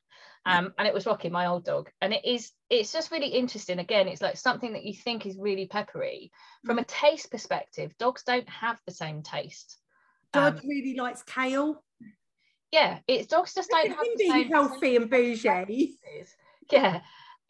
[0.47, 1.91] Um, and it was Rocky, my old dog.
[2.01, 3.79] And it is, it's just really interesting.
[3.79, 6.31] Again, it's like something that you think is really peppery.
[6.65, 9.79] From a taste perspective, dogs don't have the same taste.
[10.33, 11.83] Dodge um, really likes kale.
[12.71, 15.97] Yeah, it's dogs just don't have the same healthy and bougie.
[16.73, 17.01] Yeah,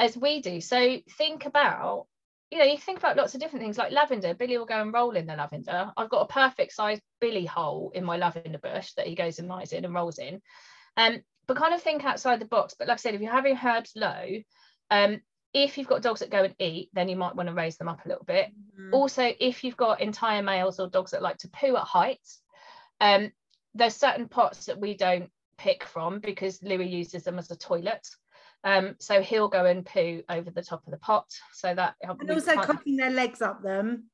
[0.00, 0.60] as we do.
[0.60, 2.06] So think about,
[2.50, 4.34] you know, you think about lots of different things like lavender.
[4.34, 5.90] Billy will go and roll in the lavender.
[5.96, 9.48] I've got a perfect size Billy hole in my lavender bush that he goes and
[9.48, 10.40] lies in and rolls in.
[10.96, 12.74] Um, but kind of think outside the box.
[12.78, 14.26] But like I said, if you're having herbs low,
[14.90, 15.20] um,
[15.52, 17.88] if you've got dogs that go and eat, then you might want to raise them
[17.88, 18.48] up a little bit.
[18.48, 18.94] Mm-hmm.
[18.94, 22.40] Also, if you've got entire males or dogs that like to poo at heights,
[23.00, 23.30] um,
[23.74, 28.06] there's certain pots that we don't pick from because Louis uses them as a toilet.
[28.64, 31.26] Um, so he'll go and poo over the top of the pot.
[31.52, 34.04] So that and also cocking their legs up them.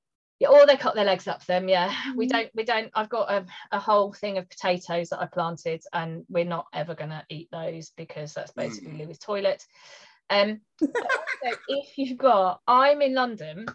[0.41, 1.69] Yeah, or they cut their legs up them.
[1.69, 2.17] Yeah, mm-hmm.
[2.17, 2.51] we don't.
[2.55, 2.91] We don't.
[2.95, 6.95] I've got a, a whole thing of potatoes that I planted, and we're not ever
[6.95, 9.07] going to eat those because that's basically mm.
[9.07, 9.65] Louis' toilet.
[10.31, 10.89] Um, so
[11.69, 13.67] if you've got, I'm in London.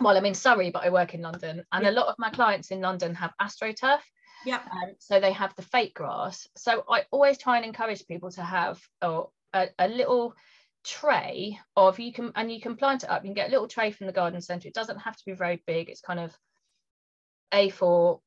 [0.00, 1.90] Well, I'm in Surrey, but I work in London, and yeah.
[1.90, 3.98] a lot of my clients in London have astroturf.
[4.46, 4.60] Yeah.
[4.70, 6.46] Um, so they have the fake grass.
[6.56, 10.34] So I always try and encourage people to have oh, a, a little
[10.84, 13.22] tray of you can and you can plant it up.
[13.22, 14.68] You can get a little tray from the garden centre.
[14.68, 15.88] It doesn't have to be very big.
[15.88, 16.36] It's kind of
[17.52, 18.20] A4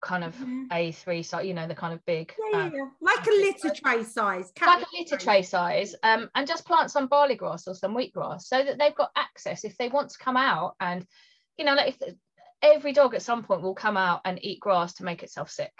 [0.00, 0.64] kind of mm-hmm.
[0.72, 2.88] A3 so you know, the kind of big yeah, um, yeah.
[3.00, 4.52] like a litter tray size.
[4.60, 5.94] Like a litter tray size.
[6.02, 9.64] Um, and just plant some barley grass or some wheatgrass so that they've got access
[9.64, 11.06] if they want to come out and
[11.58, 12.14] you know, like if
[12.62, 15.72] every dog at some point will come out and eat grass to make itself sick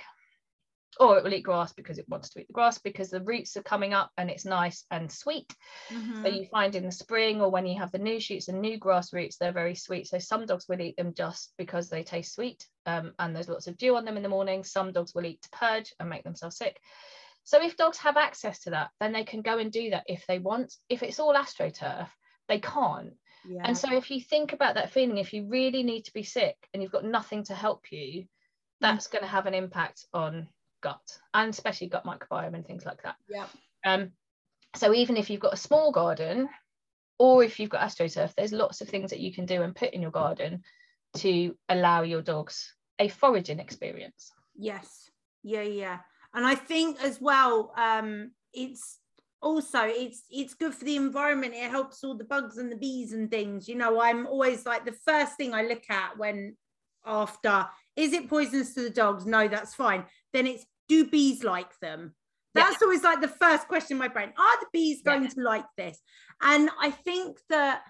[1.01, 3.57] or it will eat grass because it wants to eat the grass because the roots
[3.57, 5.55] are coming up and it's nice and sweet
[5.91, 6.23] mm-hmm.
[6.23, 8.79] so you find in the spring or when you have the new shoots and new
[8.79, 12.35] grass roots they're very sweet so some dogs will eat them just because they taste
[12.35, 15.27] sweet um, and there's lots of dew on them in the morning some dogs will
[15.27, 16.79] eat to purge and make themselves sick
[17.45, 20.25] so if dogs have access to that then they can go and do that if
[20.27, 22.09] they want if it's all astroturf
[22.49, 23.63] they can't yeah.
[23.65, 26.57] And so if you think about that feeling, if you really need to be sick
[26.73, 28.27] and you've got nothing to help you,
[28.81, 29.13] that's mm.
[29.13, 30.49] going to have an impact on
[30.83, 33.17] gut and especially gut microbiome and things like that.
[33.29, 33.47] Yeah.
[33.85, 34.13] Um,
[34.77, 36.49] so even if you've got a small garden
[37.19, 39.95] or if you've got astroturf, there's lots of things that you can do and put
[39.95, 40.63] in your garden
[41.19, 44.33] to allow your dogs a foraging experience.
[44.57, 45.11] Yes.
[45.43, 45.99] Yeah, yeah.
[46.35, 48.99] And I think as well, um, it's
[49.43, 53.13] also it's it's good for the environment it helps all the bugs and the bees
[53.13, 56.57] and things you know i'm always like the first thing i look at when
[57.05, 57.67] after
[57.97, 62.15] is it poisonous to the dogs no that's fine then it's do bees like them
[62.55, 62.85] that's yeah.
[62.87, 65.29] always like the first question in my brain are the bees going yeah.
[65.29, 65.99] to like this
[66.43, 67.83] and i think that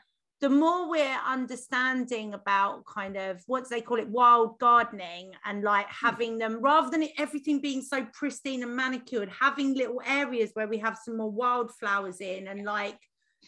[0.42, 5.62] the more we're understanding about kind of what do they call it wild gardening and
[5.62, 6.06] like hmm.
[6.06, 10.78] having them rather than everything being so pristine and manicured having little areas where we
[10.78, 12.98] have some more wildflowers in and like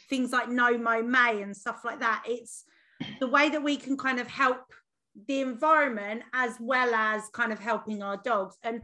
[0.09, 2.65] things like No Mow May and stuff like that it's
[3.21, 4.63] the way that we can kind of help
[5.29, 8.83] the environment as well as kind of helping our dogs and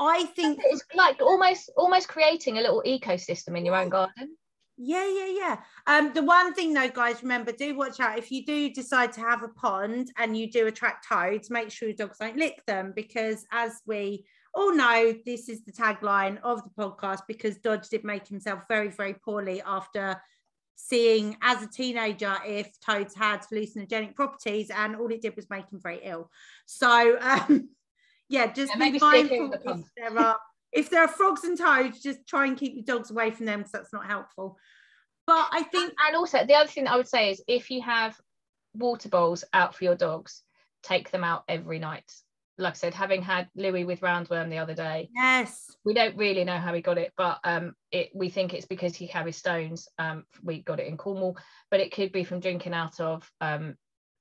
[0.00, 4.36] i think it's like almost almost creating a little ecosystem in your own garden
[4.82, 5.56] yeah, yeah, yeah.
[5.86, 9.20] Um, the one thing though, guys, remember, do watch out if you do decide to
[9.20, 12.94] have a pond and you do attract toads, make sure your dogs don't lick them
[12.96, 18.04] because as we all know, this is the tagline of the podcast because Dodge did
[18.04, 20.20] make himself very, very poorly after
[20.76, 25.70] seeing as a teenager if toads had hallucinogenic properties and all it did was make
[25.70, 26.30] him very ill.
[26.64, 27.68] So um,
[28.30, 30.38] yeah, just yeah, be mindful if there are
[30.72, 33.58] if there are frogs and toads, just try and keep your dogs away from them
[33.58, 34.56] because that's not helpful.
[35.26, 37.82] But I think, and also the other thing that I would say is if you
[37.82, 38.16] have
[38.74, 40.42] water bowls out for your dogs,
[40.84, 42.10] take them out every night.
[42.56, 46.44] Like I said, having had Louis with roundworm the other day, yes, we don't really
[46.44, 49.88] know how he got it, but um, it we think it's because he carries stones.
[49.98, 51.36] Um, we got it in Cornwall,
[51.70, 53.76] but it could be from drinking out of um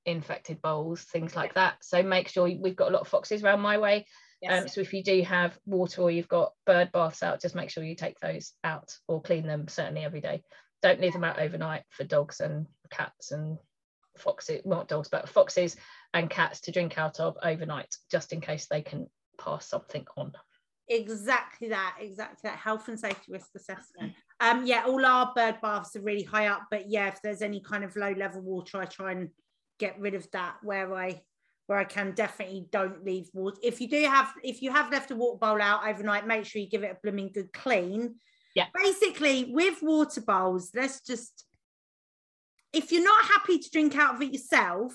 [0.09, 1.75] infected bowls, things like that.
[1.81, 4.05] So make sure we've got a lot of foxes around my way.
[4.41, 4.61] Yes.
[4.61, 7.69] Um, so if you do have water or you've got bird baths out, just make
[7.69, 10.43] sure you take those out or clean them certainly every day.
[10.81, 13.57] Don't leave them out overnight for dogs and cats and
[14.17, 15.75] foxes, not dogs, but foxes
[16.13, 19.07] and cats to drink out of overnight, just in case they can
[19.37, 20.31] pass something on.
[20.87, 22.57] Exactly that, exactly that.
[22.57, 24.13] Health and safety risk assessment.
[24.39, 27.61] Um, yeah, all our bird baths are really high up, but yeah, if there's any
[27.61, 29.29] kind of low level water, I try and
[29.79, 31.21] get rid of that where I
[31.67, 33.57] where I can definitely don't leave water.
[33.61, 36.59] If you do have, if you have left a water bowl out overnight, make sure
[36.59, 38.15] you give it a blooming good clean.
[38.55, 38.65] Yeah.
[38.73, 41.45] Basically, with water bowls, let's just,
[42.73, 44.93] if you're not happy to drink out of it yourself,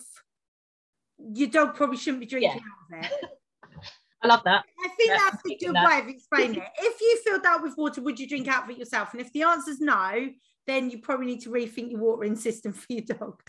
[1.32, 2.60] your dog probably shouldn't be drinking
[2.90, 2.98] Yeah.
[2.98, 3.30] out of it.
[4.22, 4.64] I love that.
[4.84, 5.86] I think Yeah, that's a good that.
[5.88, 6.68] way of explaining it.
[6.78, 9.12] If you filled that with water, would you drink out of it yourself?
[9.12, 10.28] And if the answer is no,
[10.66, 13.40] then you probably need to rethink your watering system for your dog.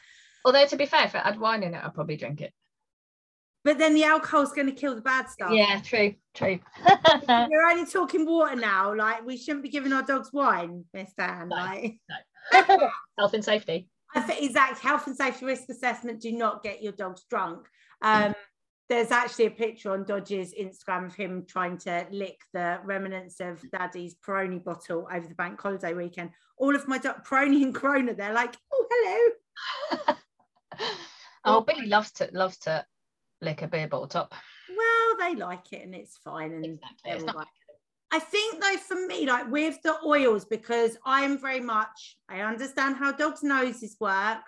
[0.46, 2.54] Although to be fair, if it had wine in it, I'd probably drink it.
[3.66, 5.50] But then the alcohol's going to kill the bad stuff.
[5.52, 6.60] Yeah, true, true.
[7.28, 8.96] We're only talking water now.
[8.96, 11.50] Like we shouldn't be giving our dogs wine, Miss Dan.
[11.50, 11.56] No.
[11.56, 11.98] Like
[13.18, 13.90] Health and safety.
[14.14, 16.22] I think exact health and safety risk assessment.
[16.22, 17.66] Do not get your dogs drunk.
[18.04, 18.36] Um,
[18.88, 23.60] there's actually a picture on Dodge's Instagram of him trying to lick the remnants of
[23.72, 26.30] Daddy's Peroni bottle over the bank holiday weekend.
[26.58, 30.16] All of my dog Peroni and Corona, they're like, oh hello.
[31.46, 32.86] oh, Billy loves to loves to
[33.42, 34.34] lick a beer bottle top.
[34.70, 36.52] Well, they like it and it's fine.
[36.52, 37.12] And Exactly.
[37.12, 37.48] It's not right.
[38.12, 42.98] I think though for me, like with the oils, because I'm very much I understand
[42.98, 44.40] how dogs' noses work.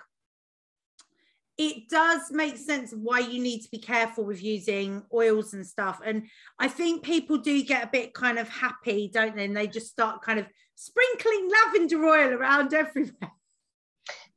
[1.58, 6.00] It does make sense why you need to be careful with using oils and stuff.
[6.06, 6.28] And
[6.60, 9.46] I think people do get a bit kind of happy, don't they?
[9.46, 13.32] And they just start kind of sprinkling lavender oil around everywhere.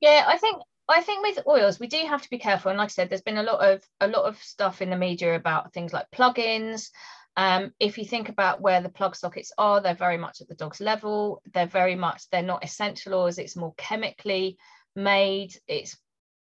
[0.01, 0.63] Yeah, I think
[0.99, 2.71] I think with oils we do have to be careful.
[2.71, 4.97] And like I said, there's been a lot of a lot of stuff in the
[4.97, 6.91] media about things like plugins.
[7.37, 10.55] Um, if you think about where the plug sockets are, they're very much at the
[10.55, 11.43] dog's level.
[11.55, 13.39] They're very much they're not essential oils.
[13.39, 14.59] It's more chemically
[14.97, 15.55] made.
[15.69, 15.97] It's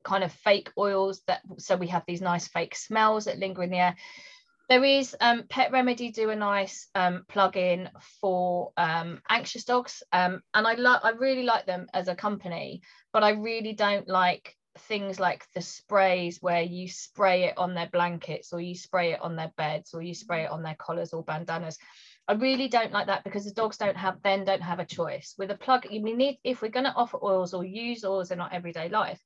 [0.05, 3.71] kind of fake oils that so we have these nice fake smells that linger in
[3.71, 3.97] the air.
[4.69, 7.89] There is um, Pet Remedy do a nice um, plug-in
[8.21, 12.83] for um, anxious dogs, um, and I like I really like them as a company,
[13.13, 17.89] but I really don't like things like the sprays where you spray it on their
[17.89, 21.13] blankets or you spray it on their beds or you spray it on their collars
[21.13, 21.79] or bandanas.
[22.29, 25.35] I really don't like that because the dogs don't have then don't have a choice.
[25.39, 28.41] With a plug, we need if we're going to offer oils or use oils in
[28.41, 29.21] our everyday life,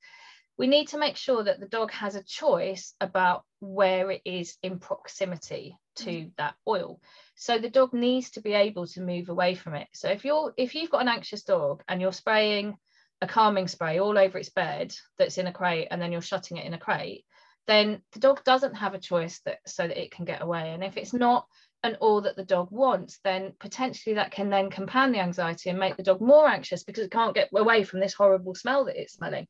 [0.60, 4.58] we need to make sure that the dog has a choice about where it is
[4.62, 6.28] in proximity to mm-hmm.
[6.36, 7.00] that oil.
[7.34, 9.88] So the dog needs to be able to move away from it.
[9.94, 12.76] So if you're if you've got an anxious dog and you're spraying
[13.22, 16.58] a calming spray all over its bed that's in a crate and then you're shutting
[16.58, 17.24] it in a crate
[17.66, 20.72] then the dog doesn't have a choice that so that it can get away.
[20.72, 21.46] And if it's not
[21.84, 25.78] an oil that the dog wants then potentially that can then compound the anxiety and
[25.78, 29.00] make the dog more anxious because it can't get away from this horrible smell that
[29.00, 29.46] it's smelling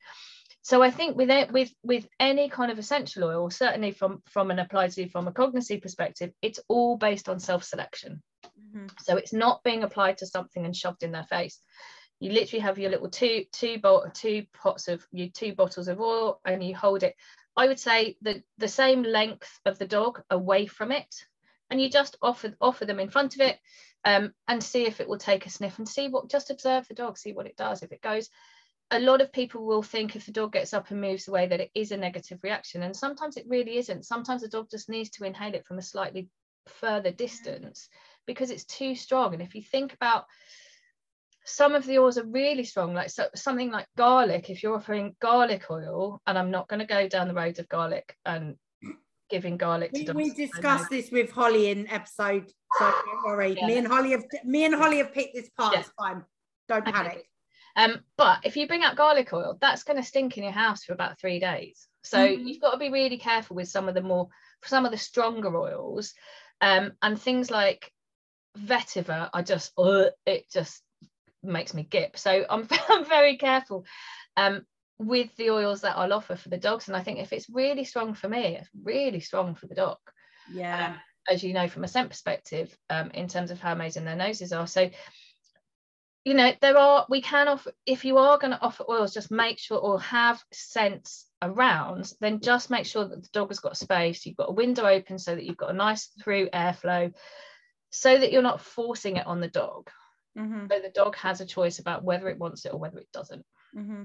[0.63, 4.51] so I think with it, with with any kind of essential oil, certainly from from
[4.51, 8.23] an applied zoopharmacognosy perspective, it's all based on self-selection.
[9.01, 11.59] So it's not being applied to something and shoved in their face.
[12.21, 16.01] You literally have your little two two bot two pots of you two bottles of
[16.01, 17.17] oil and you hold it.
[17.57, 21.13] I would say the the same length of the dog away from it,
[21.71, 23.59] and you just offer offer them in front of it,
[24.05, 26.31] um, and see if it will take a sniff and see what.
[26.31, 27.83] Just observe the dog, see what it does.
[27.83, 28.29] If it goes,
[28.93, 31.61] a lot of people will think if the dog gets up and moves away that
[31.61, 35.11] it is a negative reaction and sometimes it really isn't sometimes the dog just needs
[35.11, 36.29] to inhale it from a slightly
[36.67, 37.17] further mm.
[37.17, 37.89] distance
[38.27, 40.25] because it's too strong and if you think about
[41.45, 45.15] some of the oils are really strong like so, something like garlic if you're offering
[45.21, 48.57] garlic oil and i'm not going to go down the road of garlic and
[49.31, 53.57] giving garlic to We, we discussed this with Holly in episode, so don't worry.
[53.57, 53.67] Yeah.
[53.67, 55.73] Me and Holly have me and Holly have picked this part.
[55.73, 55.81] Yeah.
[55.81, 56.25] It's fine.
[56.69, 57.30] Don't Okay, panic.
[57.77, 60.85] Um, but if you bring out garlic oil, that's going to stink in your house
[60.85, 61.89] for about three days.
[62.03, 62.45] So Mhm.
[62.45, 64.29] you've got to be really careful with some of the more,
[64.65, 66.15] some of the stronger oils,
[66.61, 67.93] um, and things like
[68.59, 69.31] vetiver.
[69.33, 70.83] I just, uh, it just
[71.43, 72.19] makes me gip.
[72.19, 73.87] So I'm, I'm very careful
[74.37, 74.67] um,
[74.99, 76.89] with the oils that I'll offer for the dogs.
[76.89, 79.99] And I think if it's really strong for me, it's really strong for the dog
[80.47, 80.89] Yeah.
[80.89, 84.17] um, as you know from a scent perspective um, in terms of how amazing their
[84.17, 84.91] noses are so
[86.25, 89.31] you know there are we can offer if you are going to offer oils just
[89.31, 93.77] make sure or have scents around then just make sure that the dog has got
[93.77, 97.13] space you've got a window open so that you've got a nice through airflow
[97.91, 99.91] so that you're not forcing it on the dog
[100.37, 100.71] Mhm.
[100.71, 103.45] so the dog has a choice about whether it wants it or whether it doesn't
[103.73, 104.05] hmm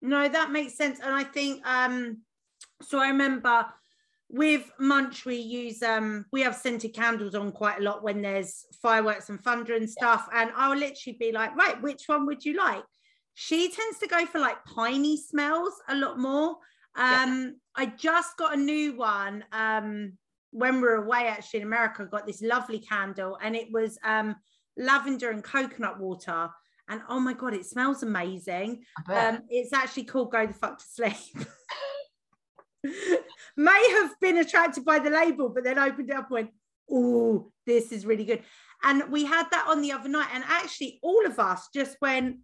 [0.00, 1.00] No, that makes sense.
[1.00, 2.18] And I think um
[2.82, 3.66] so I remember
[4.28, 8.64] with Munch we use um we have scented candles on quite a lot when there's
[8.82, 10.28] fireworks and thunder and stuff.
[10.32, 12.84] And I'll literally be like, right, which one would you like?
[13.34, 16.56] She tends to go for like piney smells a lot more.
[16.96, 20.14] Um I just got a new one um
[20.50, 24.36] when we were away actually in America, got this lovely candle and it was um
[24.76, 26.48] lavender and coconut water.
[26.88, 28.84] And oh my god, it smells amazing.
[29.28, 31.46] Um, it's actually called Go the Fuck to Sleep.
[33.56, 36.50] may have been attracted by the label, but then opened it up and went,
[36.90, 38.42] oh, this is really good.
[38.82, 42.36] And we had that on the other night, and actually, all of us just went,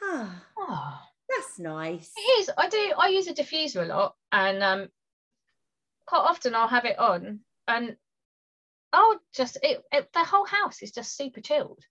[0.00, 0.26] huh,
[0.58, 2.10] oh, that's nice.
[2.16, 2.50] It is.
[2.56, 2.92] I do.
[2.98, 4.88] I use a diffuser a lot, and um,
[6.06, 7.96] quite often I'll have it on, and
[8.92, 11.82] I'll just it, it the whole house is just super chilled.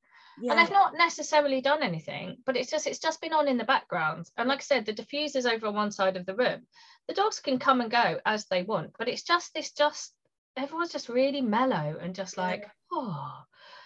[0.41, 0.51] Yeah.
[0.51, 3.63] And I've not necessarily done anything, but it's just it's just been on in the
[3.63, 4.29] background.
[4.38, 6.61] And like I said, the diffuser's over on one side of the room.
[7.07, 10.13] The dogs can come and go as they want, but it's just this just
[10.57, 12.69] everyone's just really mellow and just like yeah.
[12.93, 13.43] oh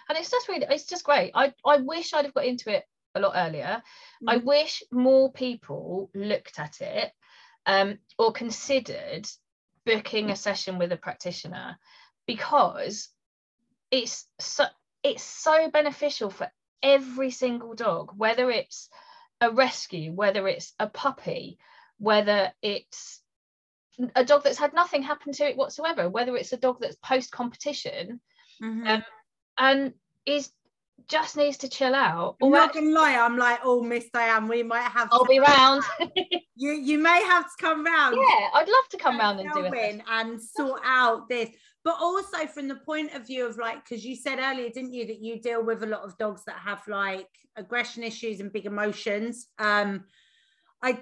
[0.07, 2.83] and it's just really it's just great i i wish i'd have got into it
[3.15, 3.81] a lot earlier
[4.23, 4.31] mm.
[4.31, 7.11] i wish more people looked at it
[7.65, 9.27] um, or considered
[9.85, 11.77] booking a session with a practitioner
[12.25, 13.09] because
[13.91, 14.65] it's so
[15.03, 18.89] it's so beneficial for every single dog whether it's
[19.41, 21.57] a rescue whether it's a puppy
[21.97, 23.21] whether it's
[24.15, 27.31] a dog that's had nothing happen to it whatsoever, whether it's a dog that's post
[27.31, 28.19] competition
[28.61, 28.87] mm-hmm.
[28.87, 29.03] um,
[29.57, 29.93] and
[30.25, 30.49] is
[31.07, 32.35] just needs to chill out.
[32.41, 35.09] I'm not gonna lie, I'm like, oh, Miss Diane, we might have.
[35.11, 35.83] I'll be round.
[36.55, 38.15] you you may have to come round.
[38.15, 41.49] Yeah, I'd love to come round and do it and sort out this.
[41.83, 45.07] But also from the point of view of like, because you said earlier, didn't you,
[45.07, 48.65] that you deal with a lot of dogs that have like aggression issues and big
[48.65, 49.47] emotions.
[49.59, 50.05] Um,
[50.81, 50.99] I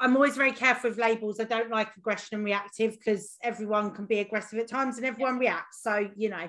[0.00, 1.38] I'm always very careful with labels.
[1.38, 5.34] I don't like aggression and reactive because everyone can be aggressive at times and everyone
[5.34, 5.50] yeah.
[5.50, 5.82] reacts.
[5.82, 6.48] So you know,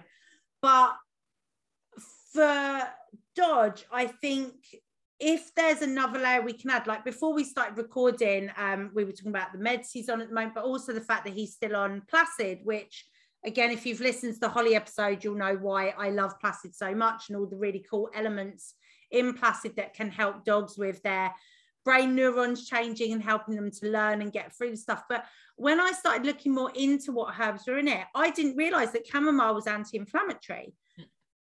[0.62, 0.96] but
[2.34, 2.84] for
[3.36, 4.54] Dodge, I think
[5.20, 9.12] if there's another layer we can add, like before we started recording, um, we were
[9.12, 11.54] talking about the meds he's on at the moment, but also the fact that he's
[11.54, 13.06] still on Placid, which
[13.46, 16.94] again, if you've listened to the Holly episode, you'll know why I love Placid so
[16.94, 18.76] much and all the really cool elements
[19.12, 21.34] in Placid that can help dogs with their
[21.86, 25.04] brain neurons changing and helping them to learn and get through stuff.
[25.10, 25.26] But
[25.56, 29.08] when I started looking more into what herbs were in it, I didn't realize that
[29.08, 30.74] chamomile was anti inflammatory.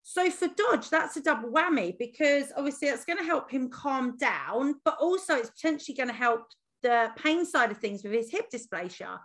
[0.02, 4.16] So for Dodge, that's a double whammy because obviously it's going to help him calm
[4.16, 6.46] down, but also it's potentially going to help
[6.82, 9.18] the pain side of things with his hip dysplasia.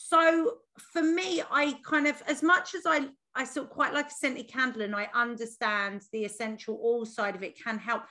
[0.00, 0.58] So
[0.92, 4.12] for me, I kind of, as much as I, I sort of quite like a
[4.12, 8.04] scented candle and I understand the essential oil side of it can help.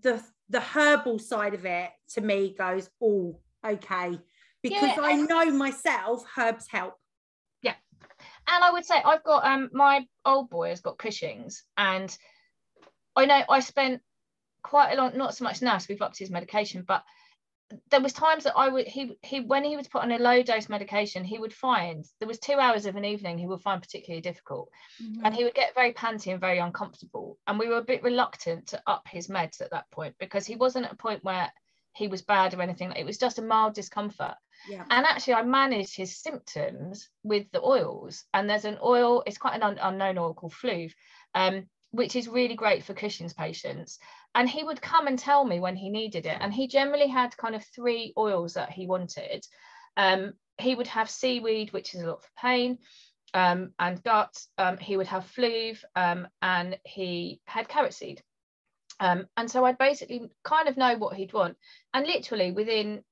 [0.00, 4.18] The the herbal side of it to me goes oh okay.
[4.62, 6.94] Because yeah, I know myself herbs help.
[7.62, 7.74] Yeah.
[8.48, 12.16] And I would say I've got um my old boy has got Cushing's and
[13.16, 14.00] I know I spent
[14.62, 17.02] quite a long not so much now so we've upped his medication but
[17.90, 20.42] there was times that I would he he when he was put on a low
[20.42, 23.82] dose medication he would find there was two hours of an evening he would find
[23.82, 24.70] particularly difficult.
[25.02, 25.24] Mm-hmm.
[25.24, 27.38] and he would get very panty and very uncomfortable.
[27.46, 30.56] And we were a bit reluctant to up his meds at that point because he
[30.56, 31.52] wasn't at a point where
[31.94, 32.92] he was bad or anything.
[32.92, 34.34] It was just a mild discomfort.
[34.68, 34.84] Yeah.
[34.90, 38.24] and actually I managed his symptoms with the oils.
[38.32, 40.92] And there's an oil it's quite an un- unknown oil called Fluve
[41.34, 43.98] um, which is really great for Cushing's patients
[44.34, 47.36] and he would come and tell me when he needed it and he generally had
[47.36, 49.46] kind of three oils that he wanted.
[49.96, 52.78] Um, he would have seaweed which is a lot for pain
[53.34, 58.22] um, and gut um, he would have Fluve um, and he had carrot seed.
[59.00, 61.56] Um, and so I'd basically kind of know what he'd want
[61.92, 63.02] and literally within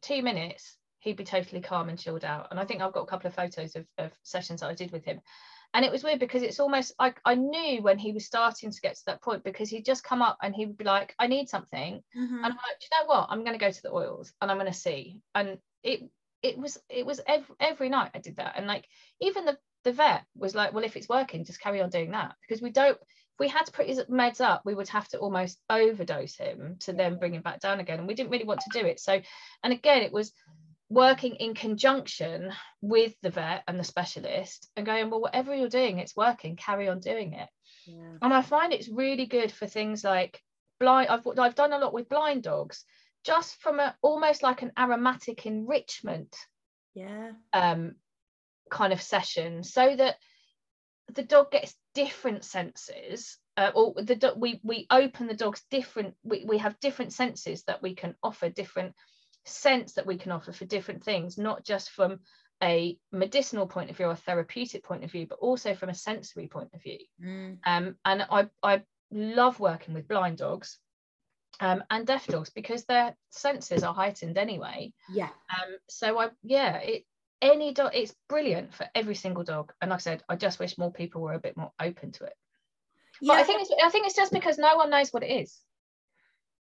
[0.00, 2.48] two minutes he'd be totally calm and chilled out.
[2.50, 4.92] And I think I've got a couple of photos of, of sessions that I did
[4.92, 5.20] with him
[5.74, 8.80] and it was weird because it's almost like I knew when he was starting to
[8.80, 11.26] get to that point because he'd just come up and he would be like, I
[11.26, 12.02] need something.
[12.16, 12.34] Mm-hmm.
[12.34, 13.28] And I'm like, you know what?
[13.30, 15.20] I'm going to go to the oils and I'm going to see.
[15.34, 16.10] And it
[16.42, 18.54] it was it was every, every night I did that.
[18.56, 18.86] And like
[19.20, 22.34] even the the vet was like, well, if it's working, just carry on doing that
[22.42, 22.98] because we don't.
[22.98, 26.76] If we had to put his meds up, we would have to almost overdose him
[26.80, 29.00] to then bring him back down again, and we didn't really want to do it.
[29.00, 29.20] So,
[29.64, 30.34] and again, it was
[30.92, 35.98] working in conjunction with the vet and the specialist and going, well, whatever you're doing,
[35.98, 37.48] it's working, carry on doing it.
[37.86, 38.16] Yeah.
[38.20, 40.40] And I find it's really good for things like
[40.78, 42.84] blind, I've, I've done a lot with blind dogs,
[43.24, 46.36] just from a almost like an aromatic enrichment
[46.94, 47.94] yeah um
[48.70, 50.16] kind of session so that
[51.14, 56.14] the dog gets different senses uh, or the dog we we open the dog's different
[56.22, 58.94] we, we have different senses that we can offer different
[59.44, 62.20] sense that we can offer for different things, not just from
[62.62, 66.46] a medicinal point of view or therapeutic point of view, but also from a sensory
[66.46, 66.98] point of view.
[67.22, 67.58] Mm.
[67.66, 70.78] Um, and I, I love working with blind dogs
[71.60, 74.92] um, and deaf dogs because their senses are heightened anyway.
[75.12, 75.30] Yeah.
[75.50, 77.04] Um, so I, yeah, it
[77.40, 79.72] any dog, it's brilliant for every single dog.
[79.80, 82.24] And like I said, I just wish more people were a bit more open to
[82.24, 82.34] it.
[83.20, 83.34] Yeah.
[83.34, 85.58] But I think it's, I think it's just because no one knows what it is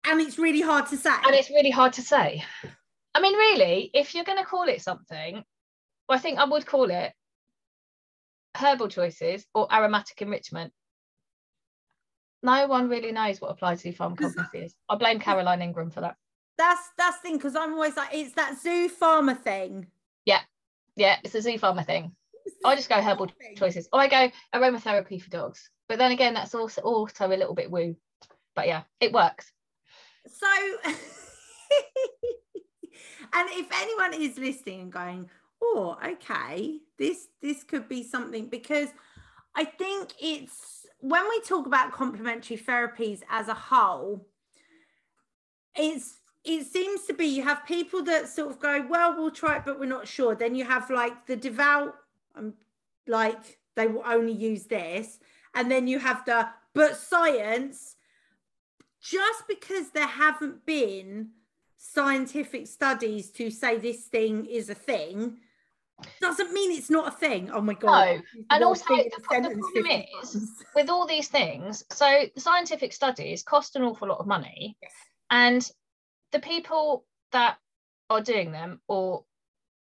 [0.06, 2.44] and it's really hard to say and it's really hard to say
[3.16, 5.44] i mean really if you're going to call it something
[6.08, 7.14] well, I think I would call it
[8.56, 10.74] herbal choices or aromatic enrichment.
[12.42, 14.76] No one really knows what applied zoopharmacognosy is.
[14.90, 16.16] I blame Caroline Ingraham for that.
[16.58, 19.88] That's that's the thing because I'm always like it's that zoo farmer thing.
[20.26, 20.42] Yeah,
[20.96, 22.12] yeah, it's a zoo farmer thing.
[22.66, 25.70] I just go herbal choices, or I go aromatherapy for dogs.
[25.88, 27.96] But then again, that's also also a little bit woo.
[28.56, 29.52] But yeah, it works.
[30.28, 30.48] So,
[33.34, 35.30] and if anyone is listening and going,
[35.62, 38.90] "Oh, okay, this this could be something," because
[39.56, 44.26] I think it's when we talk about complementary therapies as a whole,
[45.76, 49.58] it's it seems to be you have people that sort of go, well, we'll try
[49.58, 50.36] it, but we're not sure.
[50.36, 51.96] Then you have like the devout,
[52.36, 52.54] um,
[53.08, 55.20] like they will only use this,
[55.56, 57.93] and then you have the but science.
[59.04, 61.32] Just because there haven't been
[61.78, 65.38] scientific studies to say this thing is a thing
[66.20, 67.52] doesn't mean it's not a thing.
[67.52, 68.16] Oh my god!
[68.16, 69.62] No, and also the, the problem
[70.22, 71.84] is with all these things.
[71.92, 74.92] So the scientific studies cost an awful lot of money, yes.
[75.30, 75.72] and
[76.32, 77.58] the people that
[78.10, 79.24] are doing them or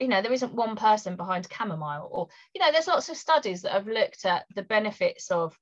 [0.00, 3.62] you know there isn't one person behind chamomile or you know there's lots of studies
[3.62, 5.56] that have looked at the benefits of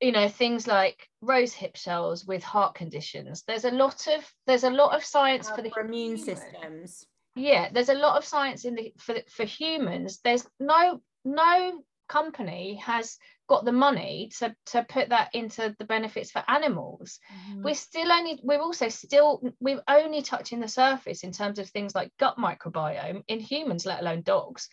[0.00, 3.44] you know things like rose hip shells with heart conditions.
[3.46, 7.06] There's a lot of there's a lot of science uh, for the for immune systems.
[7.36, 10.20] Yeah there's a lot of science in the for for humans.
[10.22, 13.16] There's no no company has
[13.48, 17.18] got the money to, to put that into the benefits for animals.
[17.32, 17.62] Mm-hmm.
[17.62, 21.94] we're still only we're also still we're only touching the surface in terms of things
[21.94, 24.68] like gut microbiome in humans let alone dogs.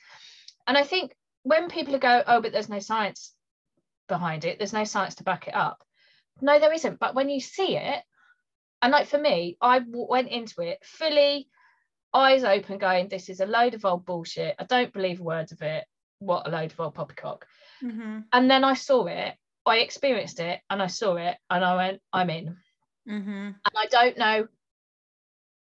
[0.68, 3.34] And i think when people go oh but there's no science
[4.12, 5.84] behind it there's no science to back it up
[6.42, 8.04] no there isn't but when you see it
[8.82, 11.48] and like for me i went into it fully
[12.14, 15.62] eyes open going this is a load of old bullshit i don't believe words of
[15.62, 15.86] it
[16.20, 17.48] what a load of old poppycock
[17.84, 18.20] Mm-hmm.
[18.32, 19.34] And then I saw it,
[19.66, 22.58] I experienced it, and I saw it, and I went, I'm in.
[23.10, 23.30] Mm-hmm.
[23.30, 24.48] And I don't know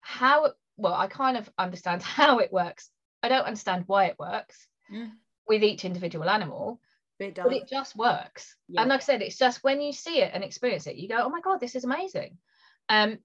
[0.01, 2.89] how, well, I kind of understand how it works.
[3.23, 5.11] I don't understand why it works mm.
[5.47, 6.79] with each individual animal,
[7.20, 8.55] it but it just works.
[8.68, 8.82] Yeah.
[8.82, 11.18] And like I said, it's just when you see it and experience it, you go,
[11.20, 12.38] oh my God, this is amazing.
[12.89, 13.18] Um,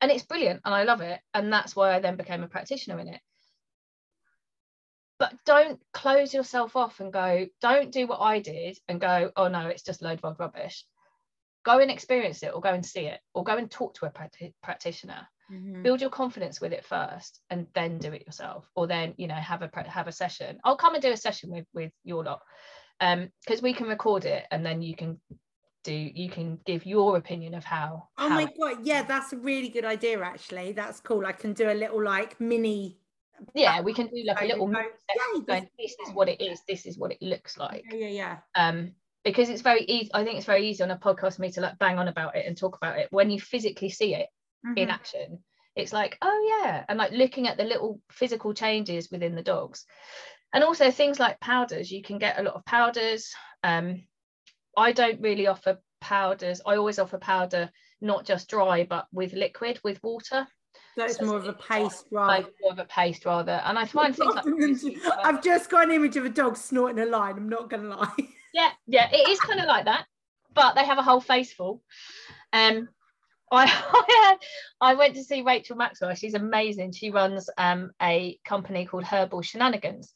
[0.00, 1.20] and it's brilliant and I love it.
[1.34, 3.20] And that's why I then became a practitioner in it
[5.20, 9.46] but don't close yourself off and go don't do what i did and go oh
[9.46, 10.84] no it's just load of rubbish
[11.62, 14.12] go and experience it or go and see it or go and talk to a
[14.62, 15.82] practitioner mm-hmm.
[15.82, 19.34] build your confidence with it first and then do it yourself or then you know
[19.34, 22.40] have a have a session i'll come and do a session with with your lot
[23.00, 25.18] um because we can record it and then you can
[25.82, 29.36] do you can give your opinion of how oh how my god yeah that's a
[29.36, 30.72] really good idea actually.
[30.72, 31.24] That's cool.
[31.26, 32.98] I can do a little like mini
[33.54, 36.60] yeah we can do like a little yeah, going, this is what it is.
[36.68, 37.84] This is what it looks like.
[37.90, 38.36] yeah, yeah.
[38.56, 38.92] Yeah um
[39.24, 41.60] because it's very easy i think it's very easy on a podcast for me to
[41.60, 43.08] like bang on about it and talk about it.
[43.10, 44.28] When you physically see it
[44.66, 44.76] mm-hmm.
[44.76, 45.38] in action
[45.76, 46.84] it's like oh yeah.
[46.88, 49.86] And like looking at the little physical changes within the dogs
[50.52, 53.32] and also things like powders you can get a lot of powders
[53.64, 54.02] um
[54.76, 57.70] i don't really offer powders i always offer powder
[58.00, 60.46] not just dry but with liquid with water
[60.96, 62.42] so it's more of a paste rather.
[62.42, 63.60] Like more of a paste rather.
[63.64, 67.06] And I find things like I've just got an image of a dog snorting a
[67.06, 67.36] line.
[67.36, 68.14] I'm not gonna lie.
[68.52, 70.06] Yeah, yeah, it is kind of like that,
[70.52, 71.84] but they have a whole face full.
[72.52, 72.88] Um,
[73.52, 74.36] I,
[74.80, 76.14] I went to see Rachel Maxwell.
[76.16, 76.90] She's amazing.
[76.90, 80.12] She runs um, a company called Herbal Shenanigans.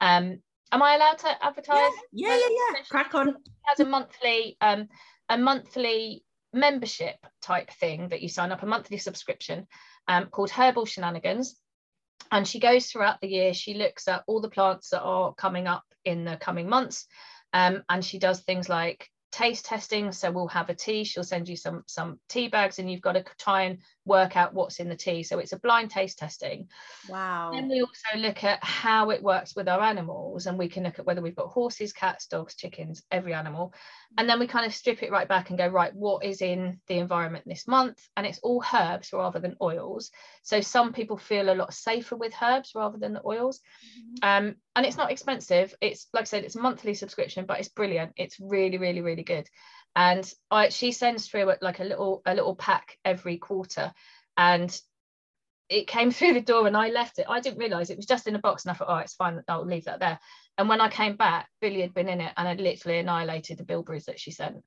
[0.00, 0.40] Um,
[0.72, 1.90] am I allowed to advertise?
[2.12, 2.48] Yeah, yeah, yeah.
[2.74, 2.82] yeah.
[2.90, 3.26] Crack on.
[3.26, 4.88] She has a monthly, um,
[5.28, 9.66] a monthly membership type thing that you sign up, a monthly subscription,
[10.06, 11.56] um, called Herbal Shenanigans.
[12.30, 15.66] And she goes throughout the year, she looks at all the plants that are coming
[15.66, 17.06] up in the coming months.
[17.52, 20.12] Um, and she does things like taste testing.
[20.12, 23.12] So we'll have a tea, she'll send you some, some tea bags and you've got
[23.12, 23.78] to try and
[24.08, 25.22] work out what's in the tea.
[25.22, 26.68] So it's a blind taste testing.
[27.08, 27.52] Wow.
[27.52, 30.98] Then we also look at how it works with our animals, and we can look
[30.98, 33.72] at whether we've got horses, cats, dogs, chickens, every animal.
[34.16, 36.80] And then we kind of strip it right back and go, right, what is in
[36.88, 38.00] the environment this month?
[38.16, 40.10] And it's all herbs rather than oils.
[40.42, 43.60] So some people feel a lot safer with herbs rather than the oils.
[43.98, 44.46] Mm-hmm.
[44.48, 45.74] Um, and it's not expensive.
[45.80, 48.12] It's like I said, it's a monthly subscription, but it's brilliant.
[48.16, 49.48] It's really, really, really good
[49.98, 53.92] and I, she sends through like a little a little pack every quarter
[54.36, 54.80] and
[55.68, 57.26] it came through the door and I left it.
[57.28, 59.42] I didn't realize it was just in a box and I thought, oh, it's fine,
[59.48, 60.20] I'll leave that there.
[60.56, 63.64] And when I came back, Billy had been in it and had literally annihilated the
[63.64, 64.62] bilberries that she sent.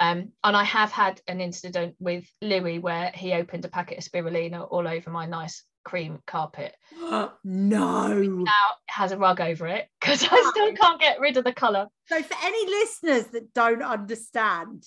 [0.00, 4.04] Um, and I have had an incident with Louis where he opened a packet of
[4.04, 6.74] spirulina all over my nice cream carpet.
[7.00, 8.08] no.
[8.08, 11.52] Now it has a rug over it because I still can't get rid of the
[11.52, 11.88] colour.
[12.06, 14.84] So for any listeners that don't understand,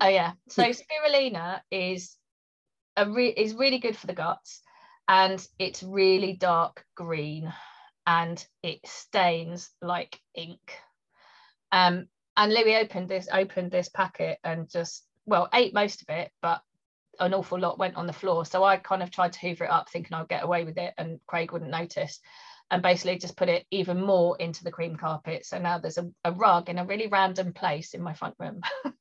[0.00, 0.32] Oh yeah.
[0.48, 2.16] So spirulina is
[2.96, 4.62] a re- is really good for the guts,
[5.08, 7.52] and it's really dark green,
[8.06, 10.78] and it stains like ink.
[11.72, 16.32] Um, and Louis opened this opened this packet and just well ate most of it,
[16.42, 16.62] but
[17.20, 18.44] an awful lot went on the floor.
[18.44, 20.94] So I kind of tried to hoover it up, thinking I'd get away with it,
[20.98, 22.20] and Craig wouldn't notice.
[22.70, 25.44] And basically just put it even more into the cream carpet.
[25.44, 28.60] So now there's a, a rug in a really random place in my front room.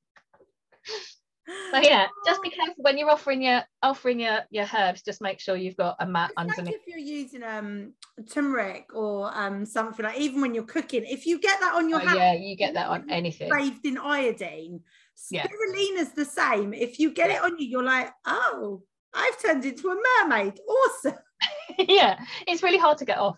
[1.73, 5.01] So yeah, just be careful when you're offering your offering your your herbs.
[5.01, 6.75] Just make sure you've got a mat It's like underneath.
[6.75, 7.93] if you're using um
[8.29, 11.99] turmeric or um something like even when you're cooking, if you get that on your
[11.99, 13.49] Oh, hand, yeah, you get that on anything.
[13.49, 14.81] bathed in iodine,
[15.29, 15.45] Yeah.
[15.47, 16.73] spirulina's the same.
[16.73, 18.83] If you get it on you, you're like, oh,
[19.13, 20.59] I've turned into a mermaid.
[20.67, 21.15] Awesome.
[21.79, 23.37] yeah, it's really hard to get off.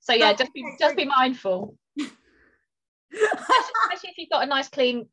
[0.00, 2.12] So yeah, just be just be mindful, especially
[4.10, 5.08] if you've got a nice clean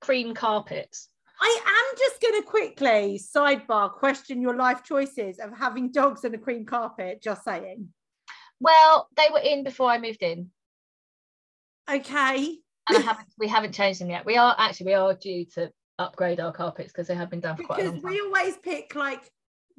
[0.00, 1.08] cream carpets.
[1.42, 6.34] I am just going to quickly sidebar question your life choices of having dogs and
[6.34, 7.22] a cream carpet.
[7.22, 7.88] Just saying.
[8.60, 10.50] Well, they were in before I moved in,
[11.90, 12.58] Okay.
[12.94, 14.24] And haven't we haven't changed them yet.
[14.26, 17.56] We are actually we are due to upgrade our carpets because they have been done
[17.56, 18.10] for quite a Because long time.
[18.12, 19.30] we always pick like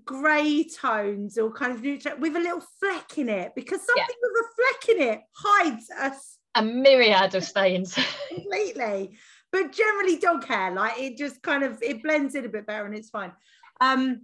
[0.06, 4.46] grey tones or kind of neutral with a little fleck in it because something with
[4.46, 7.98] a fleck in it hides us A myriad of stains.
[8.30, 9.18] completely.
[9.52, 12.86] But generally dog hair, like it just kind of it blends in a bit better
[12.86, 13.32] and it's fine.
[13.80, 14.16] Um Yeah.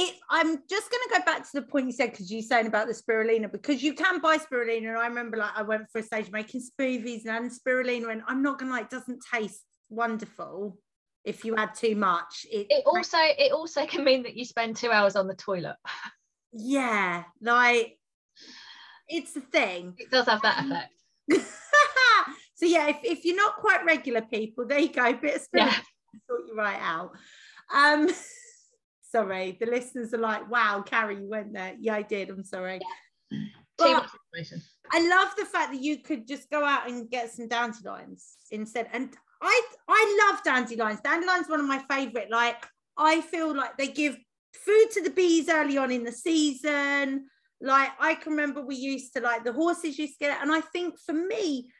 [0.00, 2.86] It I'm just gonna go back to the point you said because you're saying about
[2.86, 6.02] the spirulina because you can buy spirulina and I remember like I went for a
[6.04, 10.78] stage making smoothies and spirulina and I'm not gonna like it doesn't taste wonderful
[11.24, 12.46] if you add too much.
[12.48, 15.76] It, it also it also can mean that you spend two hours on the toilet.
[16.52, 17.98] yeah, like
[19.08, 19.94] it's a thing.
[19.98, 20.94] It does have that effect.
[22.54, 25.12] so yeah, if, if you're not quite regular people, there you go.
[25.14, 26.20] Bit of spirit Yeah.
[26.28, 27.12] sort you right out.
[27.74, 28.08] Um,
[29.10, 32.30] sorry, the listeners are like, "Wow, Carrie, you went there." Yeah, I did.
[32.30, 32.80] I'm sorry.
[33.30, 33.46] Too
[33.78, 34.10] But.
[34.90, 38.88] I love the fact that you could just go out and get some dandelions instead.
[38.92, 41.00] And I I love dandelions.
[41.00, 42.30] Dandelions one of my favorite.
[42.30, 44.16] Like I feel like they give
[44.54, 47.26] food to the bees early on in the season.
[47.60, 50.42] Like I can remember we used to like the horses used to get it.
[50.42, 51.70] And I think for me,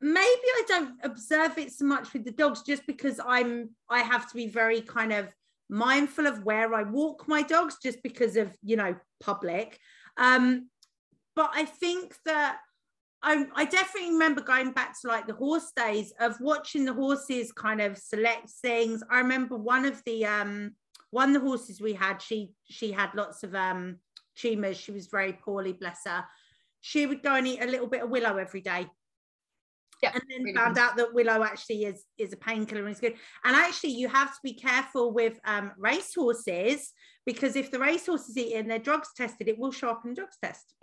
[0.00, 4.28] maybe I don't observe it so much with the dogs just because I'm I have
[4.28, 5.28] to be very kind of
[5.70, 9.78] mindful of where I walk my dogs just because of you know public.
[10.16, 10.68] Um,
[11.36, 12.58] but I think that
[13.22, 17.52] I, I definitely remember going back to like the horse days of watching the horses
[17.52, 19.02] kind of select things.
[19.10, 20.72] I remember one of the um
[21.10, 23.96] one of the horses we had, she she had lots of um
[24.36, 24.78] tumors.
[24.78, 26.24] She was very poorly, bless her.
[26.80, 28.86] She would go and eat a little bit of willow every day.
[30.02, 30.80] Yeah, and then really found good.
[30.80, 33.16] out that willow actually is is a painkiller and is good.
[33.44, 36.92] And actually, you have to be careful with um, race horses
[37.26, 40.14] because if the race horse is eating their drugs tested, it will show up in
[40.14, 40.74] drugs test,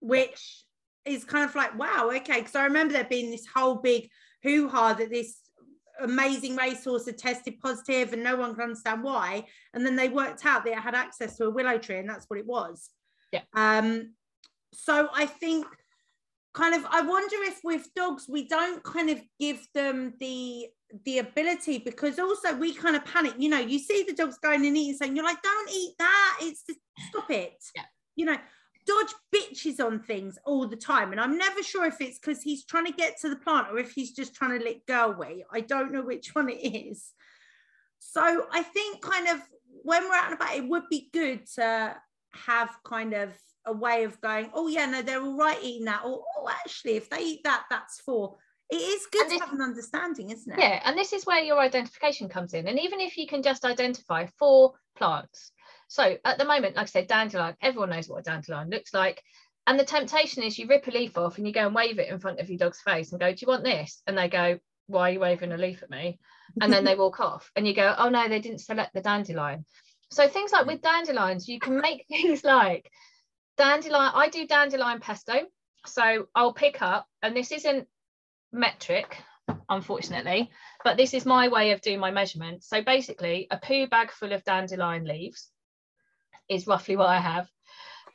[0.00, 0.64] which
[1.04, 2.40] is kind of like wow, okay.
[2.40, 4.08] Because I remember there being this whole big
[4.42, 5.38] hoo ha that this
[6.00, 9.44] amazing racehorse had tested positive and no one could understand why.
[9.74, 12.26] And then they worked out that it had access to a willow tree and that's
[12.28, 12.90] what it was.
[13.30, 13.42] Yeah.
[13.54, 14.14] Um,
[14.72, 15.66] so I think
[16.54, 20.66] kind of I wonder if with dogs we don't kind of give them the
[21.04, 23.34] the ability because also we kind of panic.
[23.38, 26.38] You know, you see the dogs going and eating something, you're like, don't eat that.
[26.42, 27.54] It's just stop it.
[27.74, 27.82] Yeah.
[28.14, 28.36] You know,
[28.86, 31.12] Dodge bitches on things all the time.
[31.12, 33.78] And I'm never sure if it's because he's trying to get to the plant or
[33.78, 35.44] if he's just trying to lick girl away.
[35.50, 37.12] I don't know which one it is.
[37.98, 39.40] So I think kind of
[39.82, 41.96] when we're out and about, it would be good to
[42.34, 43.30] have kind of
[43.66, 46.02] a way of going, oh yeah, no, they're all right eating that.
[46.04, 48.36] Or oh, actually, if they eat that, that's for.
[48.70, 50.58] It is good And to have an understanding, isn't it?
[50.58, 52.66] Yeah, and this is where your identification comes in.
[52.66, 55.52] And even if you can just identify four plants.
[55.88, 59.22] So at the moment, like I said, dandelion, everyone knows what a dandelion looks like.
[59.66, 62.08] And the temptation is you rip a leaf off and you go and wave it
[62.08, 64.02] in front of your dog's face and go, Do you want this?
[64.06, 66.18] And they go, Why are you waving a leaf at me?
[66.60, 67.50] And then they walk off.
[67.54, 69.64] And you go, Oh no, they didn't select the dandelion.
[70.10, 70.68] So things like mm.
[70.68, 72.90] with dandelions, you can make things like
[73.56, 74.12] dandelion.
[74.14, 75.32] I do dandelion pesto.
[75.86, 77.86] So I'll pick up, and this isn't
[78.52, 79.16] metric,
[79.68, 80.50] unfortunately,
[80.84, 82.62] but this is my way of doing my measurement.
[82.62, 85.50] So basically, a poo bag full of dandelion leaves
[86.48, 87.48] is roughly what I have.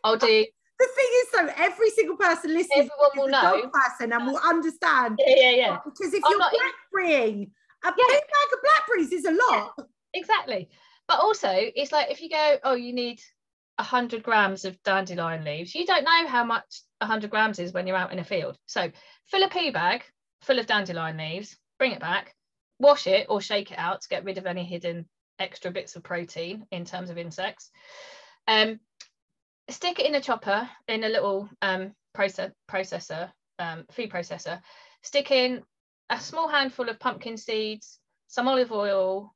[0.04, 0.46] I'll do,
[0.80, 3.70] The thing is, though, every single person listening Everyone will a dog know.
[3.74, 5.20] person and will understand.
[5.26, 7.50] yeah, yeah, yeah, Because if I'm you're not blackberrying,
[7.84, 8.06] a Yeah.
[8.08, 9.74] bag of blackberries is a lot.
[10.14, 10.70] exactly.
[11.08, 13.20] But also, it's like if you go, oh, you need
[13.78, 15.76] 100 grams of dandelion leaves.
[15.76, 18.58] You don't know how much 100 grams is when you're out in a field.
[18.66, 18.92] So
[19.26, 20.04] fill a pea bag
[20.42, 22.36] full of dandelion leaves, bring it back,
[22.80, 25.08] wash it or shake it out to get rid of any hidden
[25.40, 27.70] extra bits of protein in terms of insects.
[28.48, 28.80] Um,
[29.70, 34.62] stick it in a chopper in a little um, process, processor, um, food processor.
[35.04, 35.64] Stick in
[36.10, 39.34] a small handful of pumpkin seeds, some olive oil.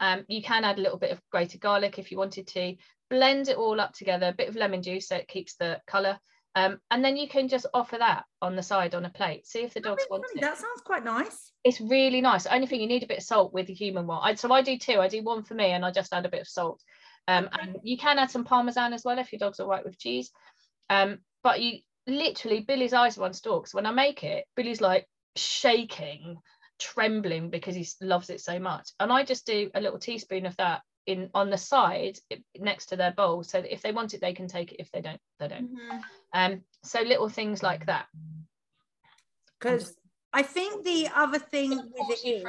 [0.00, 2.76] Um, you can add a little bit of grated garlic if you wanted to.
[3.10, 6.18] Blend it all up together, a bit of lemon juice so it keeps the colour.
[6.56, 9.46] Um, and then you can just offer that on the side on a plate.
[9.46, 10.40] See if the dogs want it.
[10.40, 11.52] That sounds quite nice.
[11.62, 12.46] It's really nice.
[12.46, 14.20] Only thing you need a bit of salt with the human one.
[14.22, 15.00] I, so I do two.
[15.00, 16.82] I do one for me, and I just add a bit of salt.
[17.28, 19.98] Um, and you can add some parmesan as well if your dog's all right with
[19.98, 20.32] cheese.
[20.88, 23.72] Um, but you literally Billy's eyes are on stalks.
[23.72, 26.38] When I make it, Billy's like shaking,
[26.80, 28.90] trembling because he loves it so much.
[28.98, 32.18] And I just do a little teaspoon of that in on the side
[32.58, 34.90] next to their bowl so that if they want it they can take it if
[34.92, 35.98] they don't they don't mm-hmm.
[36.34, 38.06] um so little things like that
[39.58, 39.96] because
[40.32, 42.44] i think the other thing with it is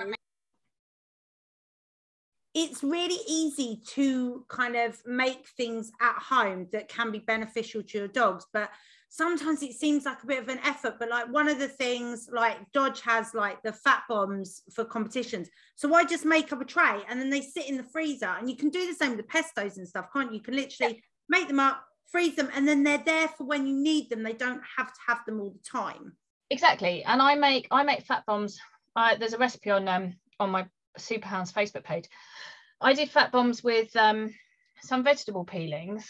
[2.53, 7.99] it's really easy to kind of make things at home that can be beneficial to
[7.99, 8.69] your dogs but
[9.14, 12.30] sometimes it seems like a bit of an effort but like one of the things
[12.32, 15.49] like dodge has like the fat bombs for competitions.
[15.76, 18.34] So i just make up a tray and then they sit in the freezer?
[18.39, 20.38] And you can do the same with the pestos and stuff can't you?
[20.38, 20.99] You can literally yeah.
[21.28, 24.24] make them up freeze them and then they're there for when you need them.
[24.24, 26.14] They don't have to have them all the time.
[26.49, 27.03] Exactly.
[27.03, 28.57] And i make i make fat bombs.
[28.95, 30.66] Uh, there's a recipe on um on my
[30.97, 32.07] superhounds facebook page.
[32.80, 34.34] I did fat bombs with um
[34.84, 36.09] some vegetable peelings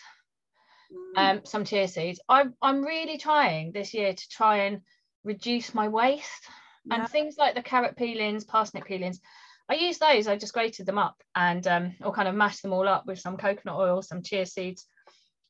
[1.16, 1.48] um, mm.
[1.48, 2.20] some chia seeds.
[2.28, 4.82] I'm, I'm really trying this year to try and
[5.24, 6.48] reduce my waste
[6.86, 6.96] yeah.
[6.96, 9.20] and things like the carrot peelings, parsnip peelings.
[9.70, 12.74] I use those, I just grated them up and um, or kind of mashed them
[12.74, 14.86] all up with some coconut oil, some chia seeds,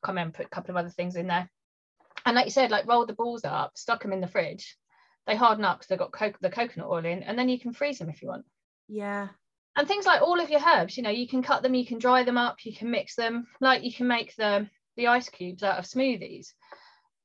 [0.03, 1.49] come in, put a couple of other things in there.
[2.25, 4.77] And like you said, like roll the balls up, stuck them in the fridge.
[5.25, 7.73] They harden up because they've got co- the coconut oil in, and then you can
[7.73, 8.45] freeze them if you want.
[8.87, 9.29] Yeah.
[9.75, 11.97] And things like all of your herbs, you know, you can cut them, you can
[11.97, 13.47] dry them up, you can mix them.
[13.59, 14.67] Like you can make the
[14.97, 16.53] the ice cubes out of smoothies.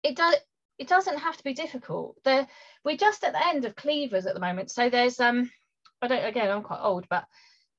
[0.02, 0.34] It does
[0.78, 2.16] it doesn't have to be difficult.
[2.24, 2.46] There
[2.84, 4.70] we're just at the end of cleavers at the moment.
[4.70, 5.50] So there's um
[6.02, 7.24] I don't again I'm quite old, but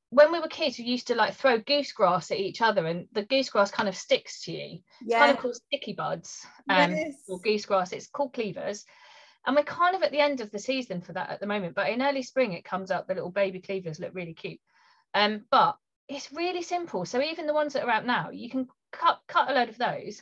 [0.10, 3.08] when we were kids, we used to like throw goose grass at each other, and
[3.12, 4.80] the goose grass kind of sticks to you.
[5.02, 5.18] Yeah.
[5.18, 7.16] It's kind of called sticky buds, um, yes.
[7.28, 7.92] or goose grass.
[7.92, 8.86] It's called cleavers,
[9.46, 11.76] and we're kind of at the end of the season for that at the moment.
[11.76, 13.08] But in early spring, it comes up.
[13.08, 14.60] The little baby cleavers look really cute,
[15.14, 15.78] um, but
[16.08, 17.04] it's really simple.
[17.04, 19.78] So even the ones that are out now, you can cut cut a load of
[19.78, 20.22] those,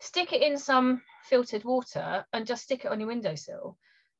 [0.00, 3.76] stick it in some filtered water, and just stick it on your windowsill,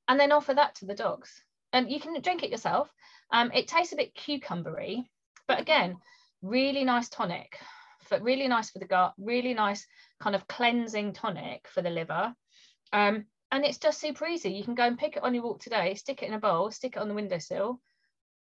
[0.08, 1.42] and then offer that to the dogs.
[1.72, 2.90] And you can drink it yourself.
[3.30, 5.04] Um, it tastes a bit cucumbery,
[5.46, 5.96] but again,
[6.42, 7.58] really nice tonic.
[8.02, 9.86] For, really nice for the gut, really nice
[10.20, 12.34] kind of cleansing tonic for the liver.
[12.92, 14.50] Um, and it's just super easy.
[14.50, 16.70] You can go and pick it on your walk today, stick it in a bowl,
[16.70, 17.80] stick it on the windowsill.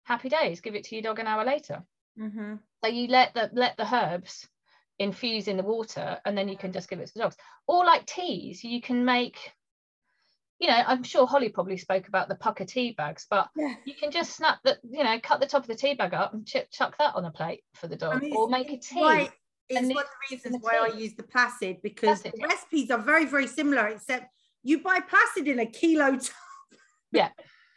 [0.05, 0.61] Happy days.
[0.61, 1.83] Give it to your dog an hour later.
[2.19, 2.55] Mm-hmm.
[2.85, 4.49] So you let the let the herbs
[4.99, 7.37] infuse in the water and then you can just give it to the dogs.
[7.67, 9.53] Or like teas you can make
[10.63, 13.75] you know i'm sure holly probably spoke about the Pukka tea bags but yeah.
[13.85, 16.33] you can just snap the you know cut the top of the tea bag up
[16.33, 18.79] and chip, chuck that on a plate for the dog I mean, or make a
[18.79, 19.01] tea.
[19.01, 19.29] why,
[19.69, 22.99] it's one of the reasons why i use the placid because placid, the recipes are
[22.99, 24.27] very very similar except
[24.63, 26.31] you buy placid in a kilo tub.
[27.11, 27.31] Yeah.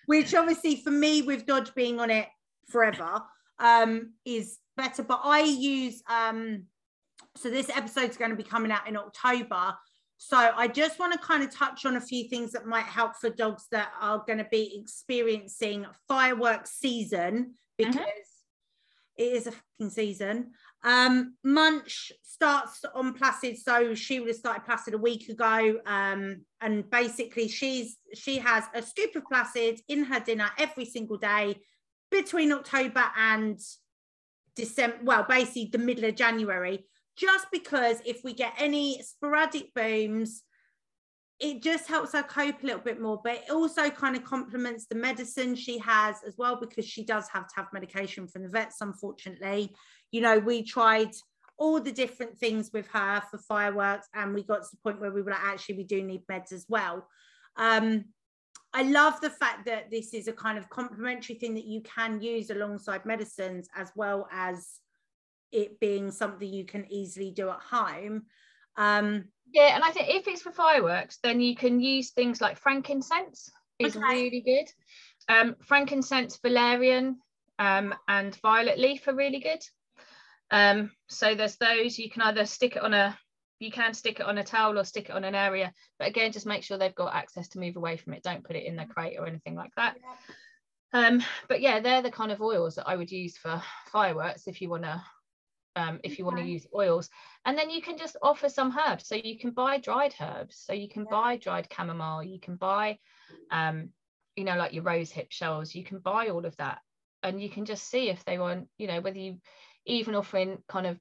[0.05, 2.27] Which obviously for me with dodge being on it
[2.69, 3.23] forever
[3.59, 6.65] um is better but i use um
[7.37, 9.75] so this episode is going to be coming out in October.
[10.17, 13.15] So I just want to kind of touch on a few things that might help
[13.17, 18.03] for dogs that are going to be experiencing fireworks season because mm-hmm.
[19.17, 20.51] it is a fucking season.
[20.83, 25.79] Um, Munch starts on Placid, so she would have started Placid a week ago.
[25.85, 31.17] Um, and basically, she's she has a scoop of Placid in her dinner every single
[31.17, 31.59] day
[32.09, 33.59] between October and
[34.55, 34.97] December.
[35.03, 36.85] Well, basically the middle of January
[37.17, 40.43] just because if we get any sporadic booms,
[41.39, 44.85] it just helps her cope a little bit more, but it also kind of complements
[44.85, 48.49] the medicine she has as well, because she does have to have medication from the
[48.49, 49.73] vets, unfortunately.
[50.11, 51.11] You know, we tried
[51.57, 55.11] all the different things with her for fireworks, and we got to the point where
[55.11, 57.07] we were like, actually, we do need meds as well.
[57.57, 58.05] Um,
[58.73, 62.21] I love the fact that this is a kind of complementary thing that you can
[62.21, 64.79] use alongside medicines as well as
[65.51, 68.23] it being something you can easily do at home.
[68.77, 72.57] Um, yeah, and I think if it's for fireworks, then you can use things like
[72.57, 74.05] frankincense is okay.
[74.05, 74.67] really good.
[75.33, 77.17] Um, frankincense, valerian,
[77.59, 79.61] um, and violet leaf are really good.
[80.51, 83.17] Um, so there's those you can either stick it on a
[83.59, 86.31] you can stick it on a towel or stick it on an area but again
[86.31, 88.75] just make sure they've got access to move away from it don't put it in
[88.75, 89.95] their crate or anything like that
[90.93, 94.61] um, but yeah they're the kind of oils that i would use for fireworks if
[94.61, 95.01] you want to
[95.75, 97.09] um, if you want to use oils.
[97.45, 99.07] And then you can just offer some herbs.
[99.07, 100.57] So you can buy dried herbs.
[100.57, 101.11] So you can yeah.
[101.11, 102.23] buy dried chamomile.
[102.23, 102.99] You can buy
[103.51, 103.89] um,
[104.35, 105.75] you know like your rose hip shells.
[105.75, 106.79] You can buy all of that.
[107.23, 109.37] And you can just see if they want you know whether you
[109.85, 110.99] even offering kind of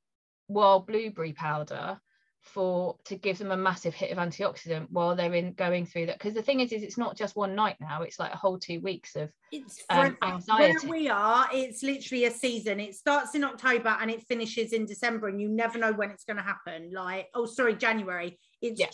[0.48, 2.00] wild blueberry powder
[2.44, 6.18] for to give them a massive hit of antioxidant while they're in going through that.
[6.18, 8.58] Because the thing is is it's not just one night now it's like a whole
[8.58, 12.80] two weeks of it's um, anxiety where we are it's literally a season.
[12.80, 16.24] It starts in october and it finishes in december and you never know when it's
[16.24, 16.92] going to happen.
[16.92, 18.38] Like oh sorry january.
[18.60, 18.90] It's yeah.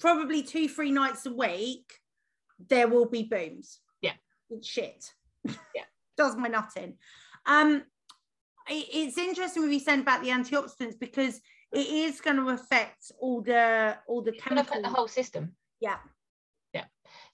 [0.00, 1.92] probably two three nights a week
[2.68, 3.78] there will be booms.
[4.02, 4.14] Yeah.
[4.50, 5.12] It's shit.
[5.44, 5.84] Yeah.
[6.16, 6.94] Does my nutting
[7.46, 7.82] um
[8.70, 11.40] it's interesting what you said about the antioxidants because
[11.72, 14.82] it is going to affect all the all the chemicals.
[14.82, 15.52] the whole system.
[15.80, 15.98] Yeah.
[16.72, 16.84] Yeah.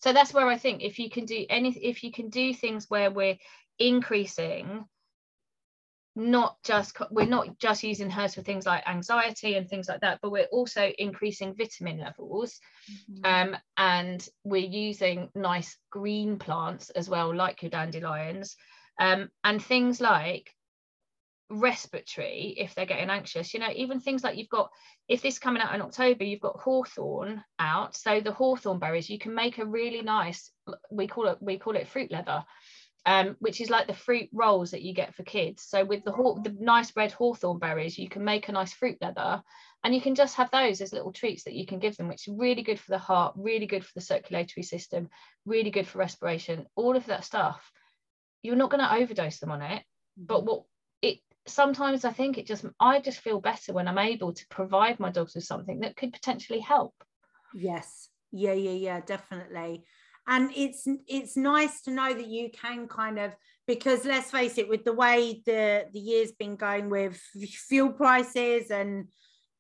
[0.01, 2.87] So that's where I think if you can do any if you can do things
[2.89, 3.39] where we're
[3.79, 4.85] increasing
[6.17, 10.21] not just we're not just using herbs for things like anxiety and things like that
[10.23, 13.51] but we're also increasing vitamin levels mm-hmm.
[13.53, 18.57] um, and we're using nice green plants as well like your dandelions
[19.01, 20.54] um, and things like
[21.51, 24.71] respiratory if they're getting anxious you know even things like you've got
[25.09, 27.95] if this coming out in october you've got hawthorn out.
[27.97, 30.51] So the hawthorn berries you can make a really nice
[30.91, 32.45] we call it we call it fruit leather
[33.07, 35.63] um, which is like the fruit rolls that you get for kids.
[35.65, 39.43] So with the the nice red hawthorn berries you can make a nice fruit leather
[39.83, 42.27] and you can just have those as little treats that you can give them which
[42.27, 45.11] is really good for the heart really good for the circulatory system
[45.45, 47.71] really good for respiration all of that stuff.
[48.43, 49.83] You're not going to overdose them on it
[50.17, 50.63] but what
[51.03, 55.01] it sometimes I think it just I just feel better when I'm able to provide
[55.01, 56.95] my dogs with something that could potentially help.
[57.55, 58.09] Yes.
[58.33, 59.85] Yeah, yeah, yeah, definitely.
[60.27, 63.37] And it's it's nice to know that you can kind of
[63.67, 67.17] because let's face it, with the way the the year's been going with
[67.69, 69.09] fuel prices and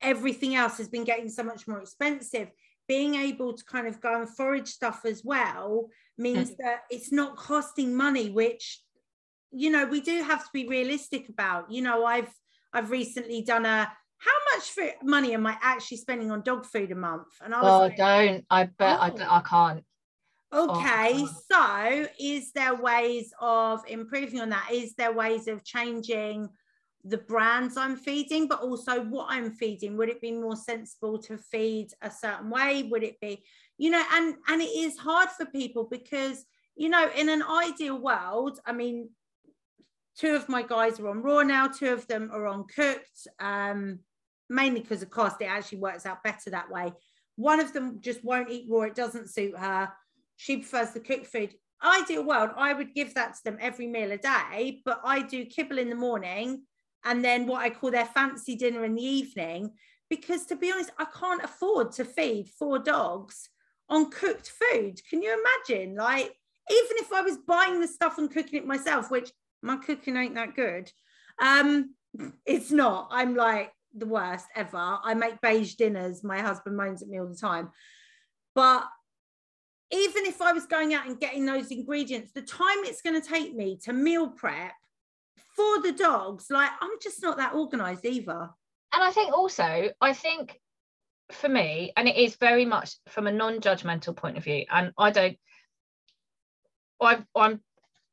[0.00, 2.48] everything else has been getting so much more expensive,
[2.88, 6.56] being able to kind of go and forage stuff as well means mm.
[6.58, 8.80] that it's not costing money, which
[9.54, 12.32] you know we do have to be realistic about you know i've
[12.72, 16.94] i've recently done a how much money am i actually spending on dog food a
[16.94, 17.28] month?
[17.42, 18.44] And i was oh like, don't.
[18.50, 19.02] I bet oh.
[19.02, 19.84] I, oh, I can't
[20.52, 24.68] okay oh, so is there ways of improving on that?
[24.72, 26.48] Is there ways of changing
[27.06, 29.96] the brands i'm feeding but also what i'm feeding?
[29.96, 32.88] Would it be more sensible to feed a certain way?
[32.90, 33.44] Would it be
[33.78, 36.44] you know and and it is hard for people because
[36.76, 39.08] you know in an ideal world i mean
[40.18, 43.98] two of my guys are on raw now two of them are on cooked um,
[44.48, 46.92] mainly because of cost it actually works out better that way.
[47.36, 49.90] One of them just won't eat raw it doesn't suit her
[50.36, 51.54] she prefers the cooked food.
[51.84, 55.44] Ideal world i would give that to them every meal a day but i do
[55.44, 56.62] kibble in the morning
[57.04, 59.70] and then what i call their fancy dinner in the evening
[60.08, 63.50] because to be honest i can't afford to feed four dogs
[63.90, 64.98] on cooked food.
[65.10, 65.38] Can you
[65.68, 65.94] imagine?
[65.94, 66.34] Like
[66.70, 69.30] even if i was buying the stuff and cooking it myself which
[69.64, 70.92] my cooking ain't that good.
[71.40, 71.94] Um,
[72.44, 73.08] it's not.
[73.10, 74.98] I'm like the worst ever.
[75.02, 76.22] I make beige dinners.
[76.22, 77.70] My husband moans at me all the time.
[78.54, 78.86] But
[79.90, 83.26] even if I was going out and getting those ingredients, the time it's going to
[83.26, 84.72] take me to meal prep
[85.56, 88.50] for the dogs, like I'm just not that organized either.
[88.92, 90.60] And I think also, I think
[91.32, 94.92] for me, and it is very much from a non judgmental point of view, and
[94.98, 95.38] I don't,
[97.00, 97.60] I've, I'm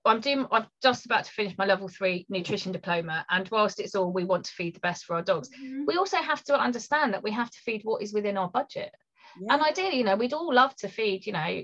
[0.05, 3.95] I'm doing I'm just about to finish my level three nutrition diploma and whilst it's
[3.95, 5.85] all we want to feed the best for our dogs mm-hmm.
[5.85, 8.91] we also have to understand that we have to feed what is within our budget.
[9.39, 9.53] Yeah.
[9.53, 11.63] and ideally you know we'd all love to feed you know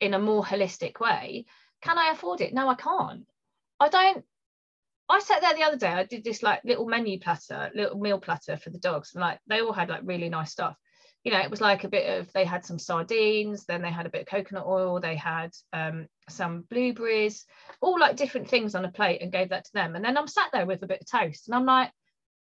[0.00, 1.46] in a more holistic way.
[1.82, 2.54] Can I afford it?
[2.54, 3.26] No I can't.
[3.78, 4.24] I don't
[5.08, 8.18] I sat there the other day I did this like little menu platter little meal
[8.18, 10.76] platter for the dogs and like they all had like really nice stuff
[11.24, 14.04] you know, it was like a bit of they had some sardines, then they had
[14.04, 17.46] a bit of coconut oil, they had um, some blueberries,
[17.80, 19.96] all like different things on a plate and gave that to them.
[19.96, 21.90] And then I'm sat there with a bit of toast and I'm like,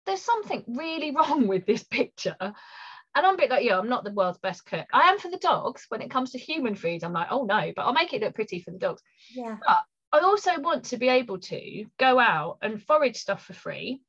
[0.06, 2.36] there's something really wrong with this picture.
[2.40, 4.86] And I'm a bit like, yeah, I'm not the world's best cook.
[4.94, 5.86] I am for the dogs.
[5.90, 8.36] When it comes to human food, I'm like, oh no, but I'll make it look
[8.36, 9.02] pretty for the dogs.
[9.34, 9.58] Yeah.
[9.66, 9.80] But
[10.14, 14.02] I also want to be able to go out and forage stuff for free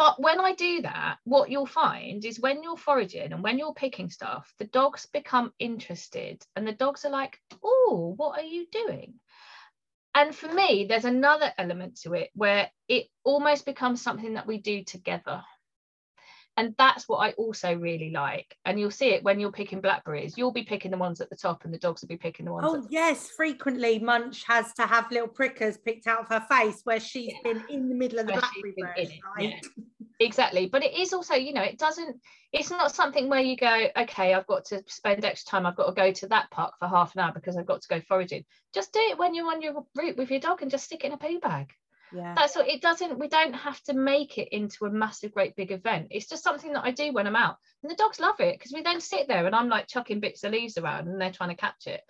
[0.00, 3.74] but when I do that, what you'll find is when you're foraging and when you're
[3.74, 8.64] picking stuff, the dogs become interested and the dogs are like, oh, what are you
[8.72, 9.12] doing?
[10.14, 14.56] And for me, there's another element to it where it almost becomes something that we
[14.56, 15.42] do together.
[16.60, 18.54] And that's what I also really like.
[18.66, 20.36] And you'll see it when you're picking blackberries.
[20.36, 22.52] You'll be picking the ones at the top, and the dogs will be picking the
[22.52, 22.66] ones.
[22.68, 27.00] Oh yes, frequently Munch has to have little prickers picked out of her face where
[27.00, 27.52] she's yeah.
[27.54, 29.18] been in the middle of the where blackberry bush.
[29.36, 29.50] Like.
[29.50, 29.60] Yeah.
[30.22, 32.14] Exactly, but it is also, you know, it doesn't.
[32.52, 35.64] It's not something where you go, okay, I've got to spend extra time.
[35.64, 37.88] I've got to go to that park for half an hour because I've got to
[37.88, 38.44] go foraging.
[38.74, 41.06] Just do it when you're on your route with your dog and just stick it
[41.06, 41.72] in a pee bag
[42.12, 42.34] yeah.
[42.34, 45.70] That's what it doesn't we don't have to make it into a massive great big
[45.72, 46.08] event.
[46.10, 47.56] It's just something that i do when i'm out.
[47.82, 50.44] And the dogs love it because we then sit there and i'm like chucking bits
[50.44, 52.02] of leaves around and they're trying to catch it.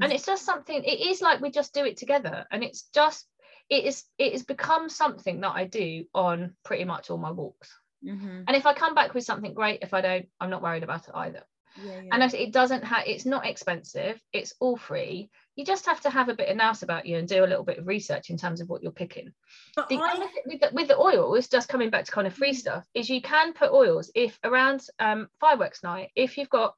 [0.00, 2.44] And it's just something it is like we just do it together.
[2.50, 3.26] And it's just
[3.70, 7.70] it is it has become something that i do on pretty much all my walks.
[8.04, 8.42] Mm-hmm.
[8.46, 11.08] and if i come back with something great if i don't i'm not worried about
[11.08, 11.42] it either.
[11.82, 12.08] Yeah, yeah.
[12.12, 14.20] and it doesn't have it's not expensive.
[14.32, 17.26] It's all free you just have to have a bit of nous about you and
[17.26, 19.32] do a little bit of research in terms of what you're picking.
[19.74, 20.28] But the I...
[20.44, 22.56] with, the, with the oils, just coming back to kind of free mm.
[22.56, 26.74] stuff, is you can put oils if around um, fireworks night, if you've got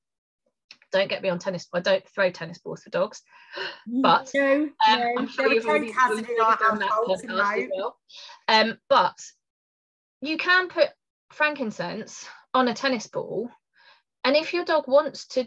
[0.90, 1.68] don't get me on tennis.
[1.74, 3.22] I don't throw tennis balls for dogs,
[3.88, 5.14] mm, but no, um, no.
[5.18, 7.98] I'm sure you've already, already done that podcast as well.
[8.46, 9.18] Um, but
[10.22, 10.88] you can put
[11.30, 13.50] frankincense on a tennis ball,
[14.24, 15.46] and if your dog wants to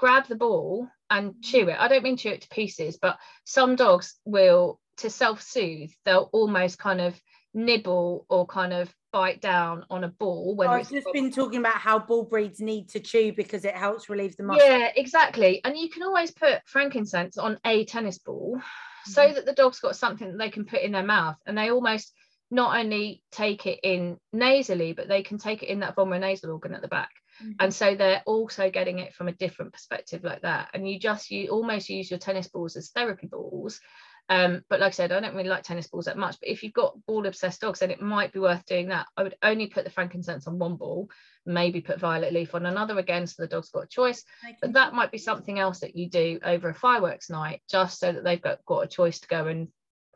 [0.00, 1.76] grab the ball and chew it.
[1.78, 6.30] I don't mean chew it to pieces, but some dogs will, to self soothe, they'll
[6.32, 7.20] almost kind of
[7.52, 10.56] nibble or kind of bite down on a ball.
[10.56, 14.08] When I've just been talking about how bull breeds need to chew because it helps
[14.08, 14.66] relieve the muscle.
[14.66, 15.60] Yeah, exactly.
[15.64, 19.10] And you can always put frankincense on a tennis ball mm-hmm.
[19.10, 21.70] so that the dog's got something that they can put in their mouth and they
[21.70, 22.14] almost
[22.50, 26.74] not only take it in nasally, but they can take it in that vomeronasal organ
[26.74, 27.10] at the back.
[27.42, 27.52] Mm-hmm.
[27.60, 30.70] And so they're also getting it from a different perspective like that.
[30.74, 33.80] And you just you almost use your tennis balls as therapy balls.
[34.28, 36.36] Um, but like I said, I don't really like tennis balls that much.
[36.38, 39.06] But if you've got ball obsessed dogs, then it might be worth doing that.
[39.16, 41.10] I would only put the frankincense on one ball,
[41.44, 44.22] maybe put violet leaf on another again, so the dog's got a choice.
[44.62, 48.12] But that might be something else that you do over a fireworks night, just so
[48.12, 49.66] that they've got, got a choice to go and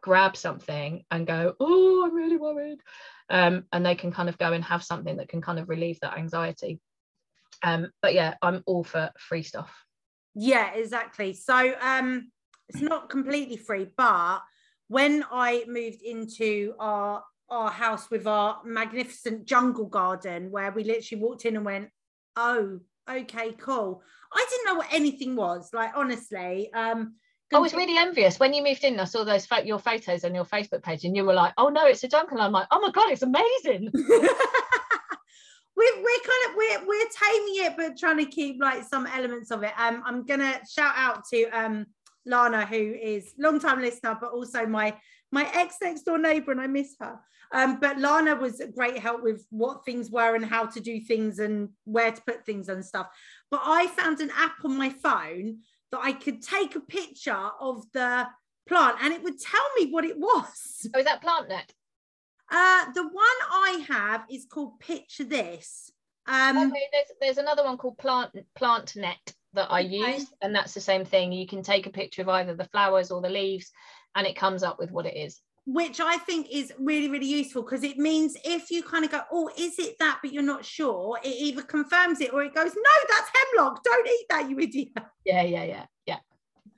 [0.01, 2.79] grab something and go, oh, I'm really worried.
[3.31, 5.99] Um, and they can kind of go and have something that can kind of relieve
[6.01, 6.79] that anxiety.
[7.65, 9.73] Um, but yeah, I'm all for free stuff.
[10.35, 11.33] Yeah, exactly.
[11.33, 12.31] So um,
[12.69, 14.41] it's not completely free, but
[14.89, 21.23] when I moved into our our house with our magnificent jungle garden, where we literally
[21.23, 21.91] walked in and went,
[22.37, 24.03] "Oh, okay, cool."
[24.33, 25.71] I didn't know what anything was.
[25.73, 27.15] Like honestly, um,
[27.53, 28.99] I was really envious when you moved in.
[28.99, 31.87] I saw those your photos on your Facebook page, and you were like, "Oh no,
[31.87, 33.93] it's a jungle." I'm like, "Oh my god, it's amazing."
[35.77, 39.51] we're, we're kind of we're we're taming it, but trying to keep like some elements
[39.51, 39.73] of it.
[39.79, 41.87] Um, I'm gonna shout out to um
[42.27, 44.97] Lana, who is long time listener, but also my
[45.33, 47.19] my ex next door neighbor, and I miss her.
[47.53, 51.01] Um, but Lana was a great help with what things were and how to do
[51.01, 53.09] things and where to put things and stuff.
[53.51, 55.59] But I found an app on my phone
[55.93, 58.27] that I could take a picture of the
[58.67, 60.89] plant and it would tell me what it was.
[60.95, 61.71] Oh, is that PlantNet?
[62.51, 65.91] Uh, the one I have is called Picture This.
[66.27, 70.17] Um, okay, there's there's another one called Plant Plant Net that I okay.
[70.17, 71.33] use, and that's the same thing.
[71.33, 73.71] You can take a picture of either the flowers or the leaves,
[74.15, 75.41] and it comes up with what it is.
[75.67, 79.23] Which I think is really, really useful because it means if you kind of go,
[79.33, 82.75] oh, is it that, but you're not sure, it either confirms it or it goes,
[82.75, 83.83] no, that's hemlock.
[83.83, 84.89] Don't eat that, you idiot.
[85.25, 86.17] Yeah, yeah, yeah, yeah.
[86.17, 86.71] So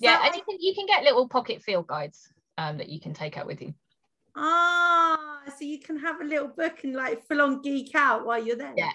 [0.00, 3.00] yeah, and I, you can you can get little pocket field guides um, that you
[3.00, 3.72] can take out with you.
[4.36, 8.44] Ah, so you can have a little book and like full on geek out while
[8.44, 8.74] you're there.
[8.76, 8.90] Yeah.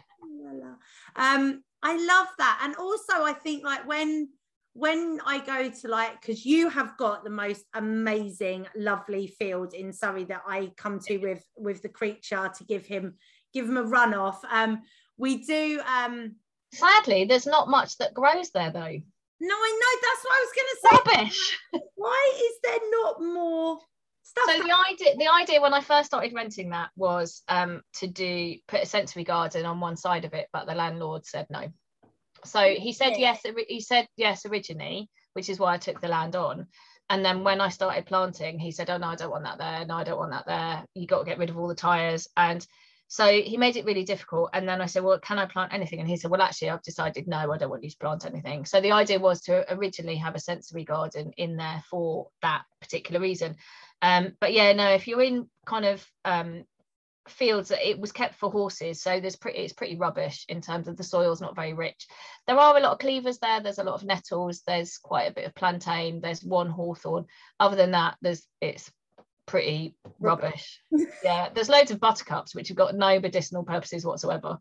[1.16, 2.61] Um, I love that.
[2.64, 4.30] And also I think like when
[4.74, 9.94] when I go to like because you have got the most amazing, lovely field in
[9.94, 13.16] Surrey that I come to with with the creature to give him
[13.53, 14.41] give him a run off.
[14.49, 14.82] Um,
[15.18, 16.36] we do um
[16.74, 19.02] sadly there's not much that grows there though.
[19.41, 21.22] No, I know that's what I was gonna say.
[21.22, 21.57] Rubbish.
[21.95, 23.80] Why is there not more
[24.30, 28.07] Stuff so the idea the idea when I first started renting that was um, to
[28.07, 31.68] do put a sensory garden on one side of it, but the landlord said no.
[32.45, 33.34] So he said yeah.
[33.43, 33.45] yes.
[33.68, 36.68] He said yes originally, which is why I took the land on.
[37.10, 39.85] And then when I started planting, he said, "Oh no, I don't want that there.
[39.88, 40.85] No, I don't want that there.
[40.93, 42.65] You got to get rid of all the tires." And
[43.11, 44.51] so he made it really difficult.
[44.53, 45.99] And then I said, Well, can I plant anything?
[45.99, 48.65] And he said, Well, actually, I've decided no, I don't want you to plant anything.
[48.65, 53.19] So the idea was to originally have a sensory garden in there for that particular
[53.19, 53.56] reason.
[54.02, 56.64] Um, but yeah, no, if you're in kind of um,
[57.28, 60.88] fields that it was kept for horses, so there's pretty it's pretty rubbish in terms
[60.88, 62.08] of the soil's not very rich.
[62.48, 63.62] There are a lot of cleavers there.
[63.62, 64.62] There's a lot of nettles.
[64.66, 66.22] There's quite a bit of plantain.
[66.22, 67.26] There's one hawthorn.
[67.60, 68.92] Other than that, there's it's
[69.46, 70.80] pretty rubbish.
[71.24, 74.58] yeah, there's loads of buttercups which have got no medicinal purposes whatsoever,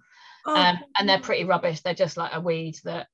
[0.46, 1.80] Oh, um, and they're pretty rubbish.
[1.80, 3.06] They're just like a weed that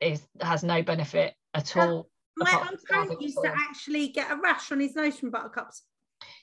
[0.00, 2.08] is has no benefit at all.
[2.38, 5.30] My apart from uncle used us to actually get a rash on his nose from
[5.30, 5.82] buttercups.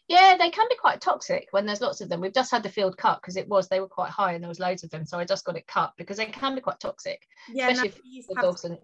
[0.07, 2.21] Yeah, they can be quite toxic when there's lots of them.
[2.21, 4.49] We've just had the field cut because it was they were quite high and there
[4.49, 6.79] was loads of them, so I just got it cut because they can be quite
[6.79, 8.77] toxic, Yeah, especially no, if you the dogs and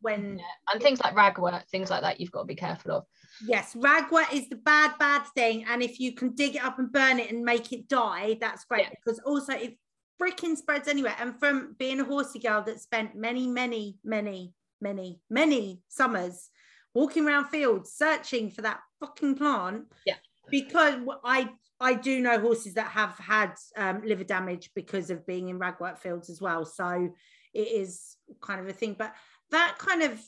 [0.00, 0.44] when Yeah.
[0.72, 3.04] And things like ragwort, things like that, you've got to be careful of.
[3.46, 5.64] Yes, ragwort is the bad, bad thing.
[5.68, 8.64] And if you can dig it up and burn it and make it die, that's
[8.64, 8.90] great Yeah.
[8.90, 9.78] because also it
[10.20, 11.14] freaking spreads anywhere.
[11.20, 16.50] And from being a horsey girl that spent many, many, many, many, many summers
[16.94, 19.84] walking around fields searching for that fucking plant.
[20.06, 20.16] Yeah.
[20.50, 21.50] Because I
[21.80, 25.98] I do know horses that have had um, liver damage because of being in ragwort
[25.98, 26.64] fields as well.
[26.64, 27.10] So
[27.54, 28.96] it is kind of a thing.
[28.98, 29.14] But
[29.50, 30.20] that kind of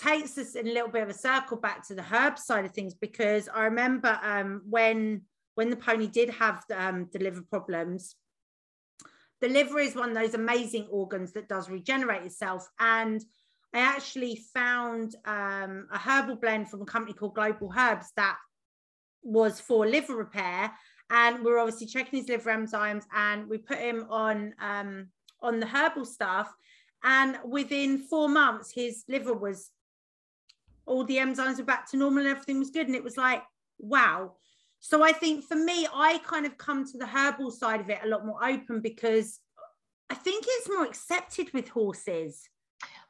[0.00, 2.70] takes us in a little bit of a circle back to the herb side of
[2.70, 5.22] things because I remember um, when
[5.56, 8.14] when the pony did have um, the liver problems,
[9.40, 12.68] the liver is one of those amazing organs that does regenerate itself.
[12.78, 13.22] And
[13.74, 18.36] I actually found um, a herbal blend from a company called Global Herbs that
[19.22, 20.72] was for liver repair.
[21.10, 25.08] And we're obviously checking his liver enzymes, and we put him on um,
[25.40, 26.52] on the herbal stuff.
[27.04, 29.70] And within four months, his liver was
[30.86, 32.86] all the enzymes were back to normal and everything was good.
[32.86, 33.42] And it was like,
[33.78, 34.32] wow.
[34.88, 37.98] So I think for me, I kind of come to the herbal side of it
[38.04, 39.40] a lot more open because
[40.08, 42.48] I think it's more accepted with horses.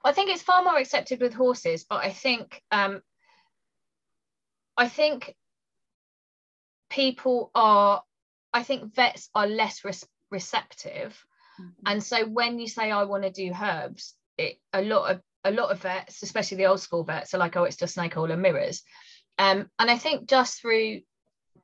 [0.02, 3.02] I think it's far more accepted with horses, but I think um,
[4.78, 5.36] I think
[6.88, 8.02] people are,
[8.54, 11.22] I think vets are less res- receptive,
[11.84, 15.50] and so when you say I want to do herbs, it a lot of a
[15.50, 18.30] lot of vets, especially the old school vets, are like, oh, it's just snake oil
[18.30, 18.82] and mirrors,
[19.36, 21.02] um, and I think just through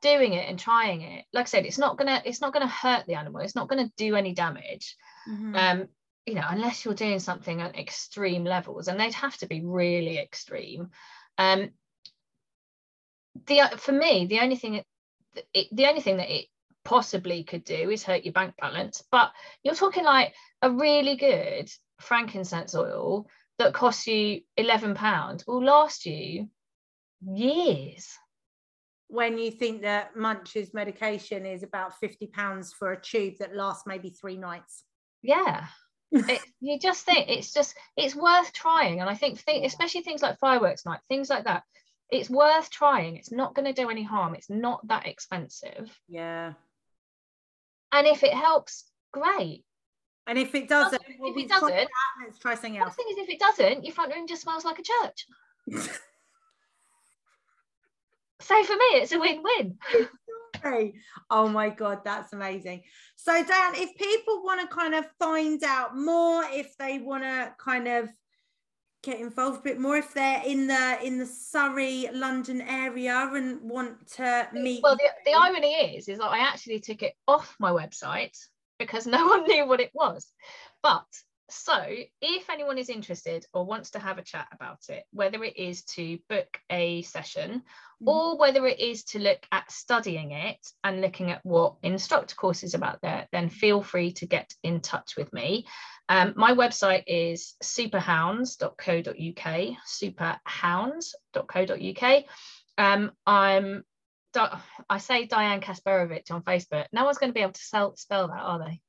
[0.03, 3.07] doing it and trying it, like I said, it's not gonna it's not gonna hurt
[3.07, 4.97] the animal, it's not gonna do any damage
[5.29, 5.57] Mhm.
[5.57, 5.89] um
[6.27, 10.19] you know unless you're doing something at extreme levels and they'd have to be really
[10.19, 10.91] extreme.
[11.39, 11.71] Um
[13.47, 14.87] the uh, for me the only thing it,
[15.55, 16.47] it, the only thing that it
[16.85, 21.71] possibly could do is hurt your bank balance but you're talking like a really good
[22.01, 23.27] frankincense oil
[23.59, 26.49] that costs you 11 pounds will last you
[27.25, 28.19] years
[29.13, 33.85] when you think that Munch's medication is about 50 pounds for a tube that lasts
[33.87, 34.85] maybe three nights.
[35.23, 35.67] yeah.
[36.13, 39.01] It, you just think it's just it's worth trying.
[39.01, 41.63] And i think think, especially things like fireworks night things like that
[42.11, 43.17] it's worth trying.
[43.17, 44.35] It's not going to do any harm.
[44.35, 45.91] It's not that expensive.
[46.09, 46.53] Yeah.
[47.93, 49.65] and if it helps great.
[50.27, 51.89] And if it doesn't, If well, it we've tried doesn't- that,
[52.25, 52.91] let's try something else.
[52.95, 55.27] the thing is if it doesn't your front room just smells like a church
[58.43, 59.79] so for me it's a win-win.
[61.31, 62.83] Oh my God, that's amazing.
[63.17, 67.53] So, Dan, if people want to kind of find out more, if they want to
[67.59, 68.09] kind of
[69.03, 73.61] get involved a bit more, if they're in the in the Surrey, London area and
[73.63, 77.57] want to meet, well the, the irony is is that i actually took it off
[77.59, 78.37] my website
[78.79, 80.31] because no one knew what it was.
[80.83, 81.07] But
[81.53, 81.85] so
[82.21, 85.85] if anyone is interested or wants to have a chat about it whether it is
[85.85, 87.63] to book a session
[88.03, 88.07] Mhm.
[88.07, 92.75] or whether it is to look at studying it and looking at what instructor courses
[92.75, 95.67] are out there then feel free to get in touch with me
[96.09, 102.25] um, my website is superhounds.co.uk superhounds.co.uk
[102.79, 103.85] um, i'm
[104.89, 106.87] I say Diane Kasperovich on Facebook.
[106.91, 108.81] No one's going to be able to sell, spell that, are they?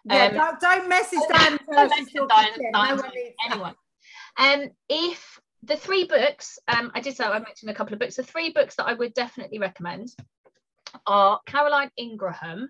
[0.06, 2.74] Yeah, um, don't, don't message Dan and don't she's mention talking Diane- shit.
[2.74, 3.52] Diane No one needs that.
[3.52, 3.76] anyone.
[4.38, 8.16] Um, if the three books, um, I did say I mentioned a couple of books.
[8.16, 10.08] The three books that I would definitely recommend
[11.06, 12.70] are Caroline Ingraham,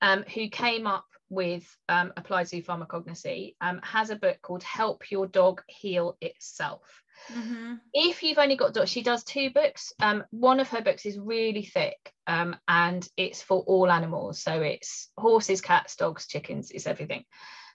[0.00, 5.26] um, who came up with um, applied zoopharmacognosy, um, has a book called Help Your
[5.26, 7.02] Dog Heal Itself.
[7.32, 7.80] Mhm.
[7.92, 9.92] If you've only got dogs, she does two books.
[10.00, 14.40] Um, one of her books is really thick um, and it's for all animals.
[14.40, 17.24] So it's horses, cats, dogs, chickens, it's everything.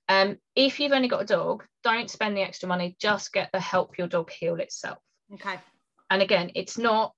[0.10, 3.60] Um, if you've only got a dog, don't spend the extra money, just get the
[3.60, 5.00] help your dog heal itself.
[5.34, 5.60] Okay.
[6.10, 7.14] And again, it's not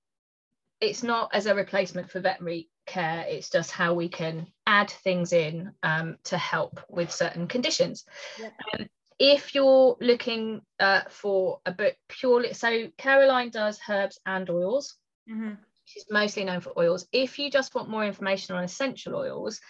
[0.80, 5.32] it's not as a replacement for veterinary care, it's just how we can add things
[5.32, 8.04] in um, to help with certain conditions.
[8.38, 8.52] Yep.
[8.74, 8.86] Um,
[9.18, 14.96] if you're looking uh, for a book purely, so Caroline does herbs and oils.
[15.30, 15.54] Mm-hmm.
[15.86, 17.06] She's mostly known for oils.
[17.12, 19.60] If you just want more information on essential oils,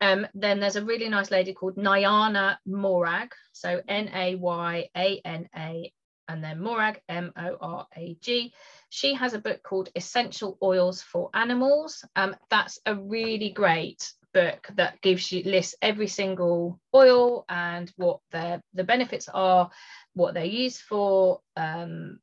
[0.00, 3.30] um, then there's a really nice lady called Nayana Morag.
[3.52, 5.92] So N A Y A N A
[6.28, 8.52] and then Morag, M O R A G.
[8.88, 12.04] She has a book called Essential Oils for Animals.
[12.16, 18.20] Um, that's a really great book that gives you lists every single oil and what
[18.32, 19.70] their the benefits are,
[20.14, 22.18] what they're used for, um,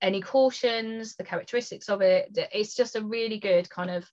[0.00, 2.36] any cautions, the characteristics of it.
[2.52, 4.04] It's just a really good kind of.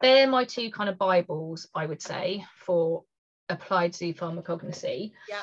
[0.00, 3.04] They're my two kind of bibles, I would say, for
[3.48, 5.12] applied zoopharmacognosy.
[5.28, 5.42] Yeah.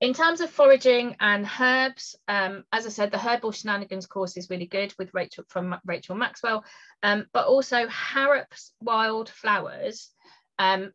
[0.00, 4.48] In terms of foraging and herbs, um, as I said, the herbal shenanigans course is
[4.48, 6.64] really good with Rachel from Rachel Maxwell,
[7.02, 10.10] um, but also Harrap's Wild Flowers
[10.58, 10.92] um,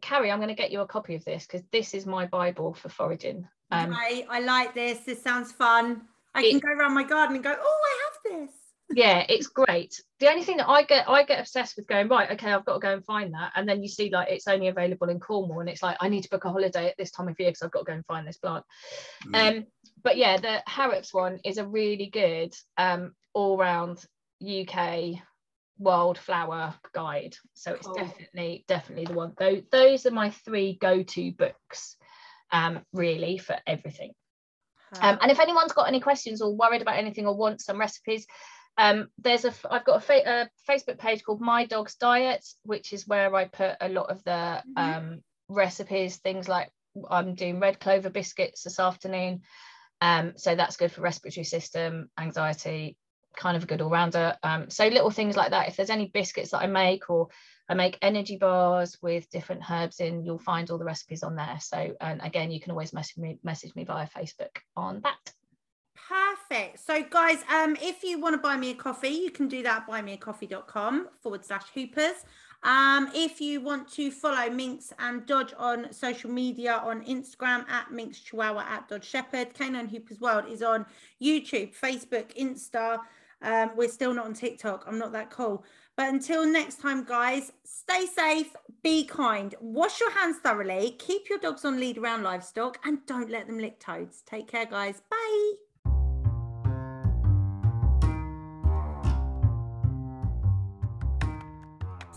[0.00, 2.74] Carrie, I'm going to get you a copy of this because this is my Bible
[2.74, 3.46] for foraging.
[3.70, 5.00] Um, I, I like this.
[5.00, 6.02] This sounds fun.
[6.34, 7.99] I it, can go around my garden and go, oh, I.
[8.92, 10.00] Yeah, it's great.
[10.18, 12.30] The only thing that I get, I get obsessed with going right.
[12.32, 14.68] Okay, I've got to go and find that, and then you see like it's only
[14.68, 17.28] available in Cornwall, and it's like I need to book a holiday at this time
[17.28, 18.64] of year because I've got to go and find this plant.
[19.26, 19.58] Mm.
[19.58, 19.66] Um,
[20.02, 24.04] but yeah, the Harrap's one is a really good um all round
[24.42, 25.20] UK
[25.78, 27.94] wildflower guide so it's cool.
[27.94, 31.96] definitely definitely the one those, those are my three go-to books
[32.52, 34.12] um really for everything
[35.00, 38.26] um, and if anyone's got any questions or worried about anything or wants some recipes
[38.80, 42.94] um, there's a I've got a, fa- a, Facebook page called My Dog's Diet, which
[42.94, 44.72] is where I put a lot of the mm-hmm.
[44.78, 46.70] um, recipes, things like
[47.10, 49.42] I'm doing red clover biscuits this afternoon.
[50.00, 52.96] Um, so that's good for respiratory system, anxiety,
[53.36, 56.50] kind of a good all-rounder um, so little things like that if there's any biscuits
[56.50, 57.28] that i make or
[57.68, 61.56] i make energy bars with different herbs in you'll find all the recipes on there
[61.60, 65.32] so and again you can always message me message me via facebook on that
[66.50, 69.62] perfect so guys um if you want to buy me a coffee you can do
[69.62, 72.24] that buymeacoffee.com forward slash hoopers
[72.62, 77.90] um, if you want to follow Minx and Dodge on social media on Instagram at
[77.90, 80.84] Minx Chihuahua at Dodge Shepherd, Canine Hoopers World is on
[81.22, 82.98] YouTube, Facebook, Insta,
[83.40, 84.84] um, we're still not on TikTok.
[84.86, 85.64] I'm not that cool.
[85.96, 91.38] But until next time, guys, stay safe, be kind, wash your hands thoroughly, keep your
[91.38, 94.22] dogs on lead around livestock, and don't let them lick toads.
[94.22, 95.02] Take care, guys.
[95.10, 95.69] Bye.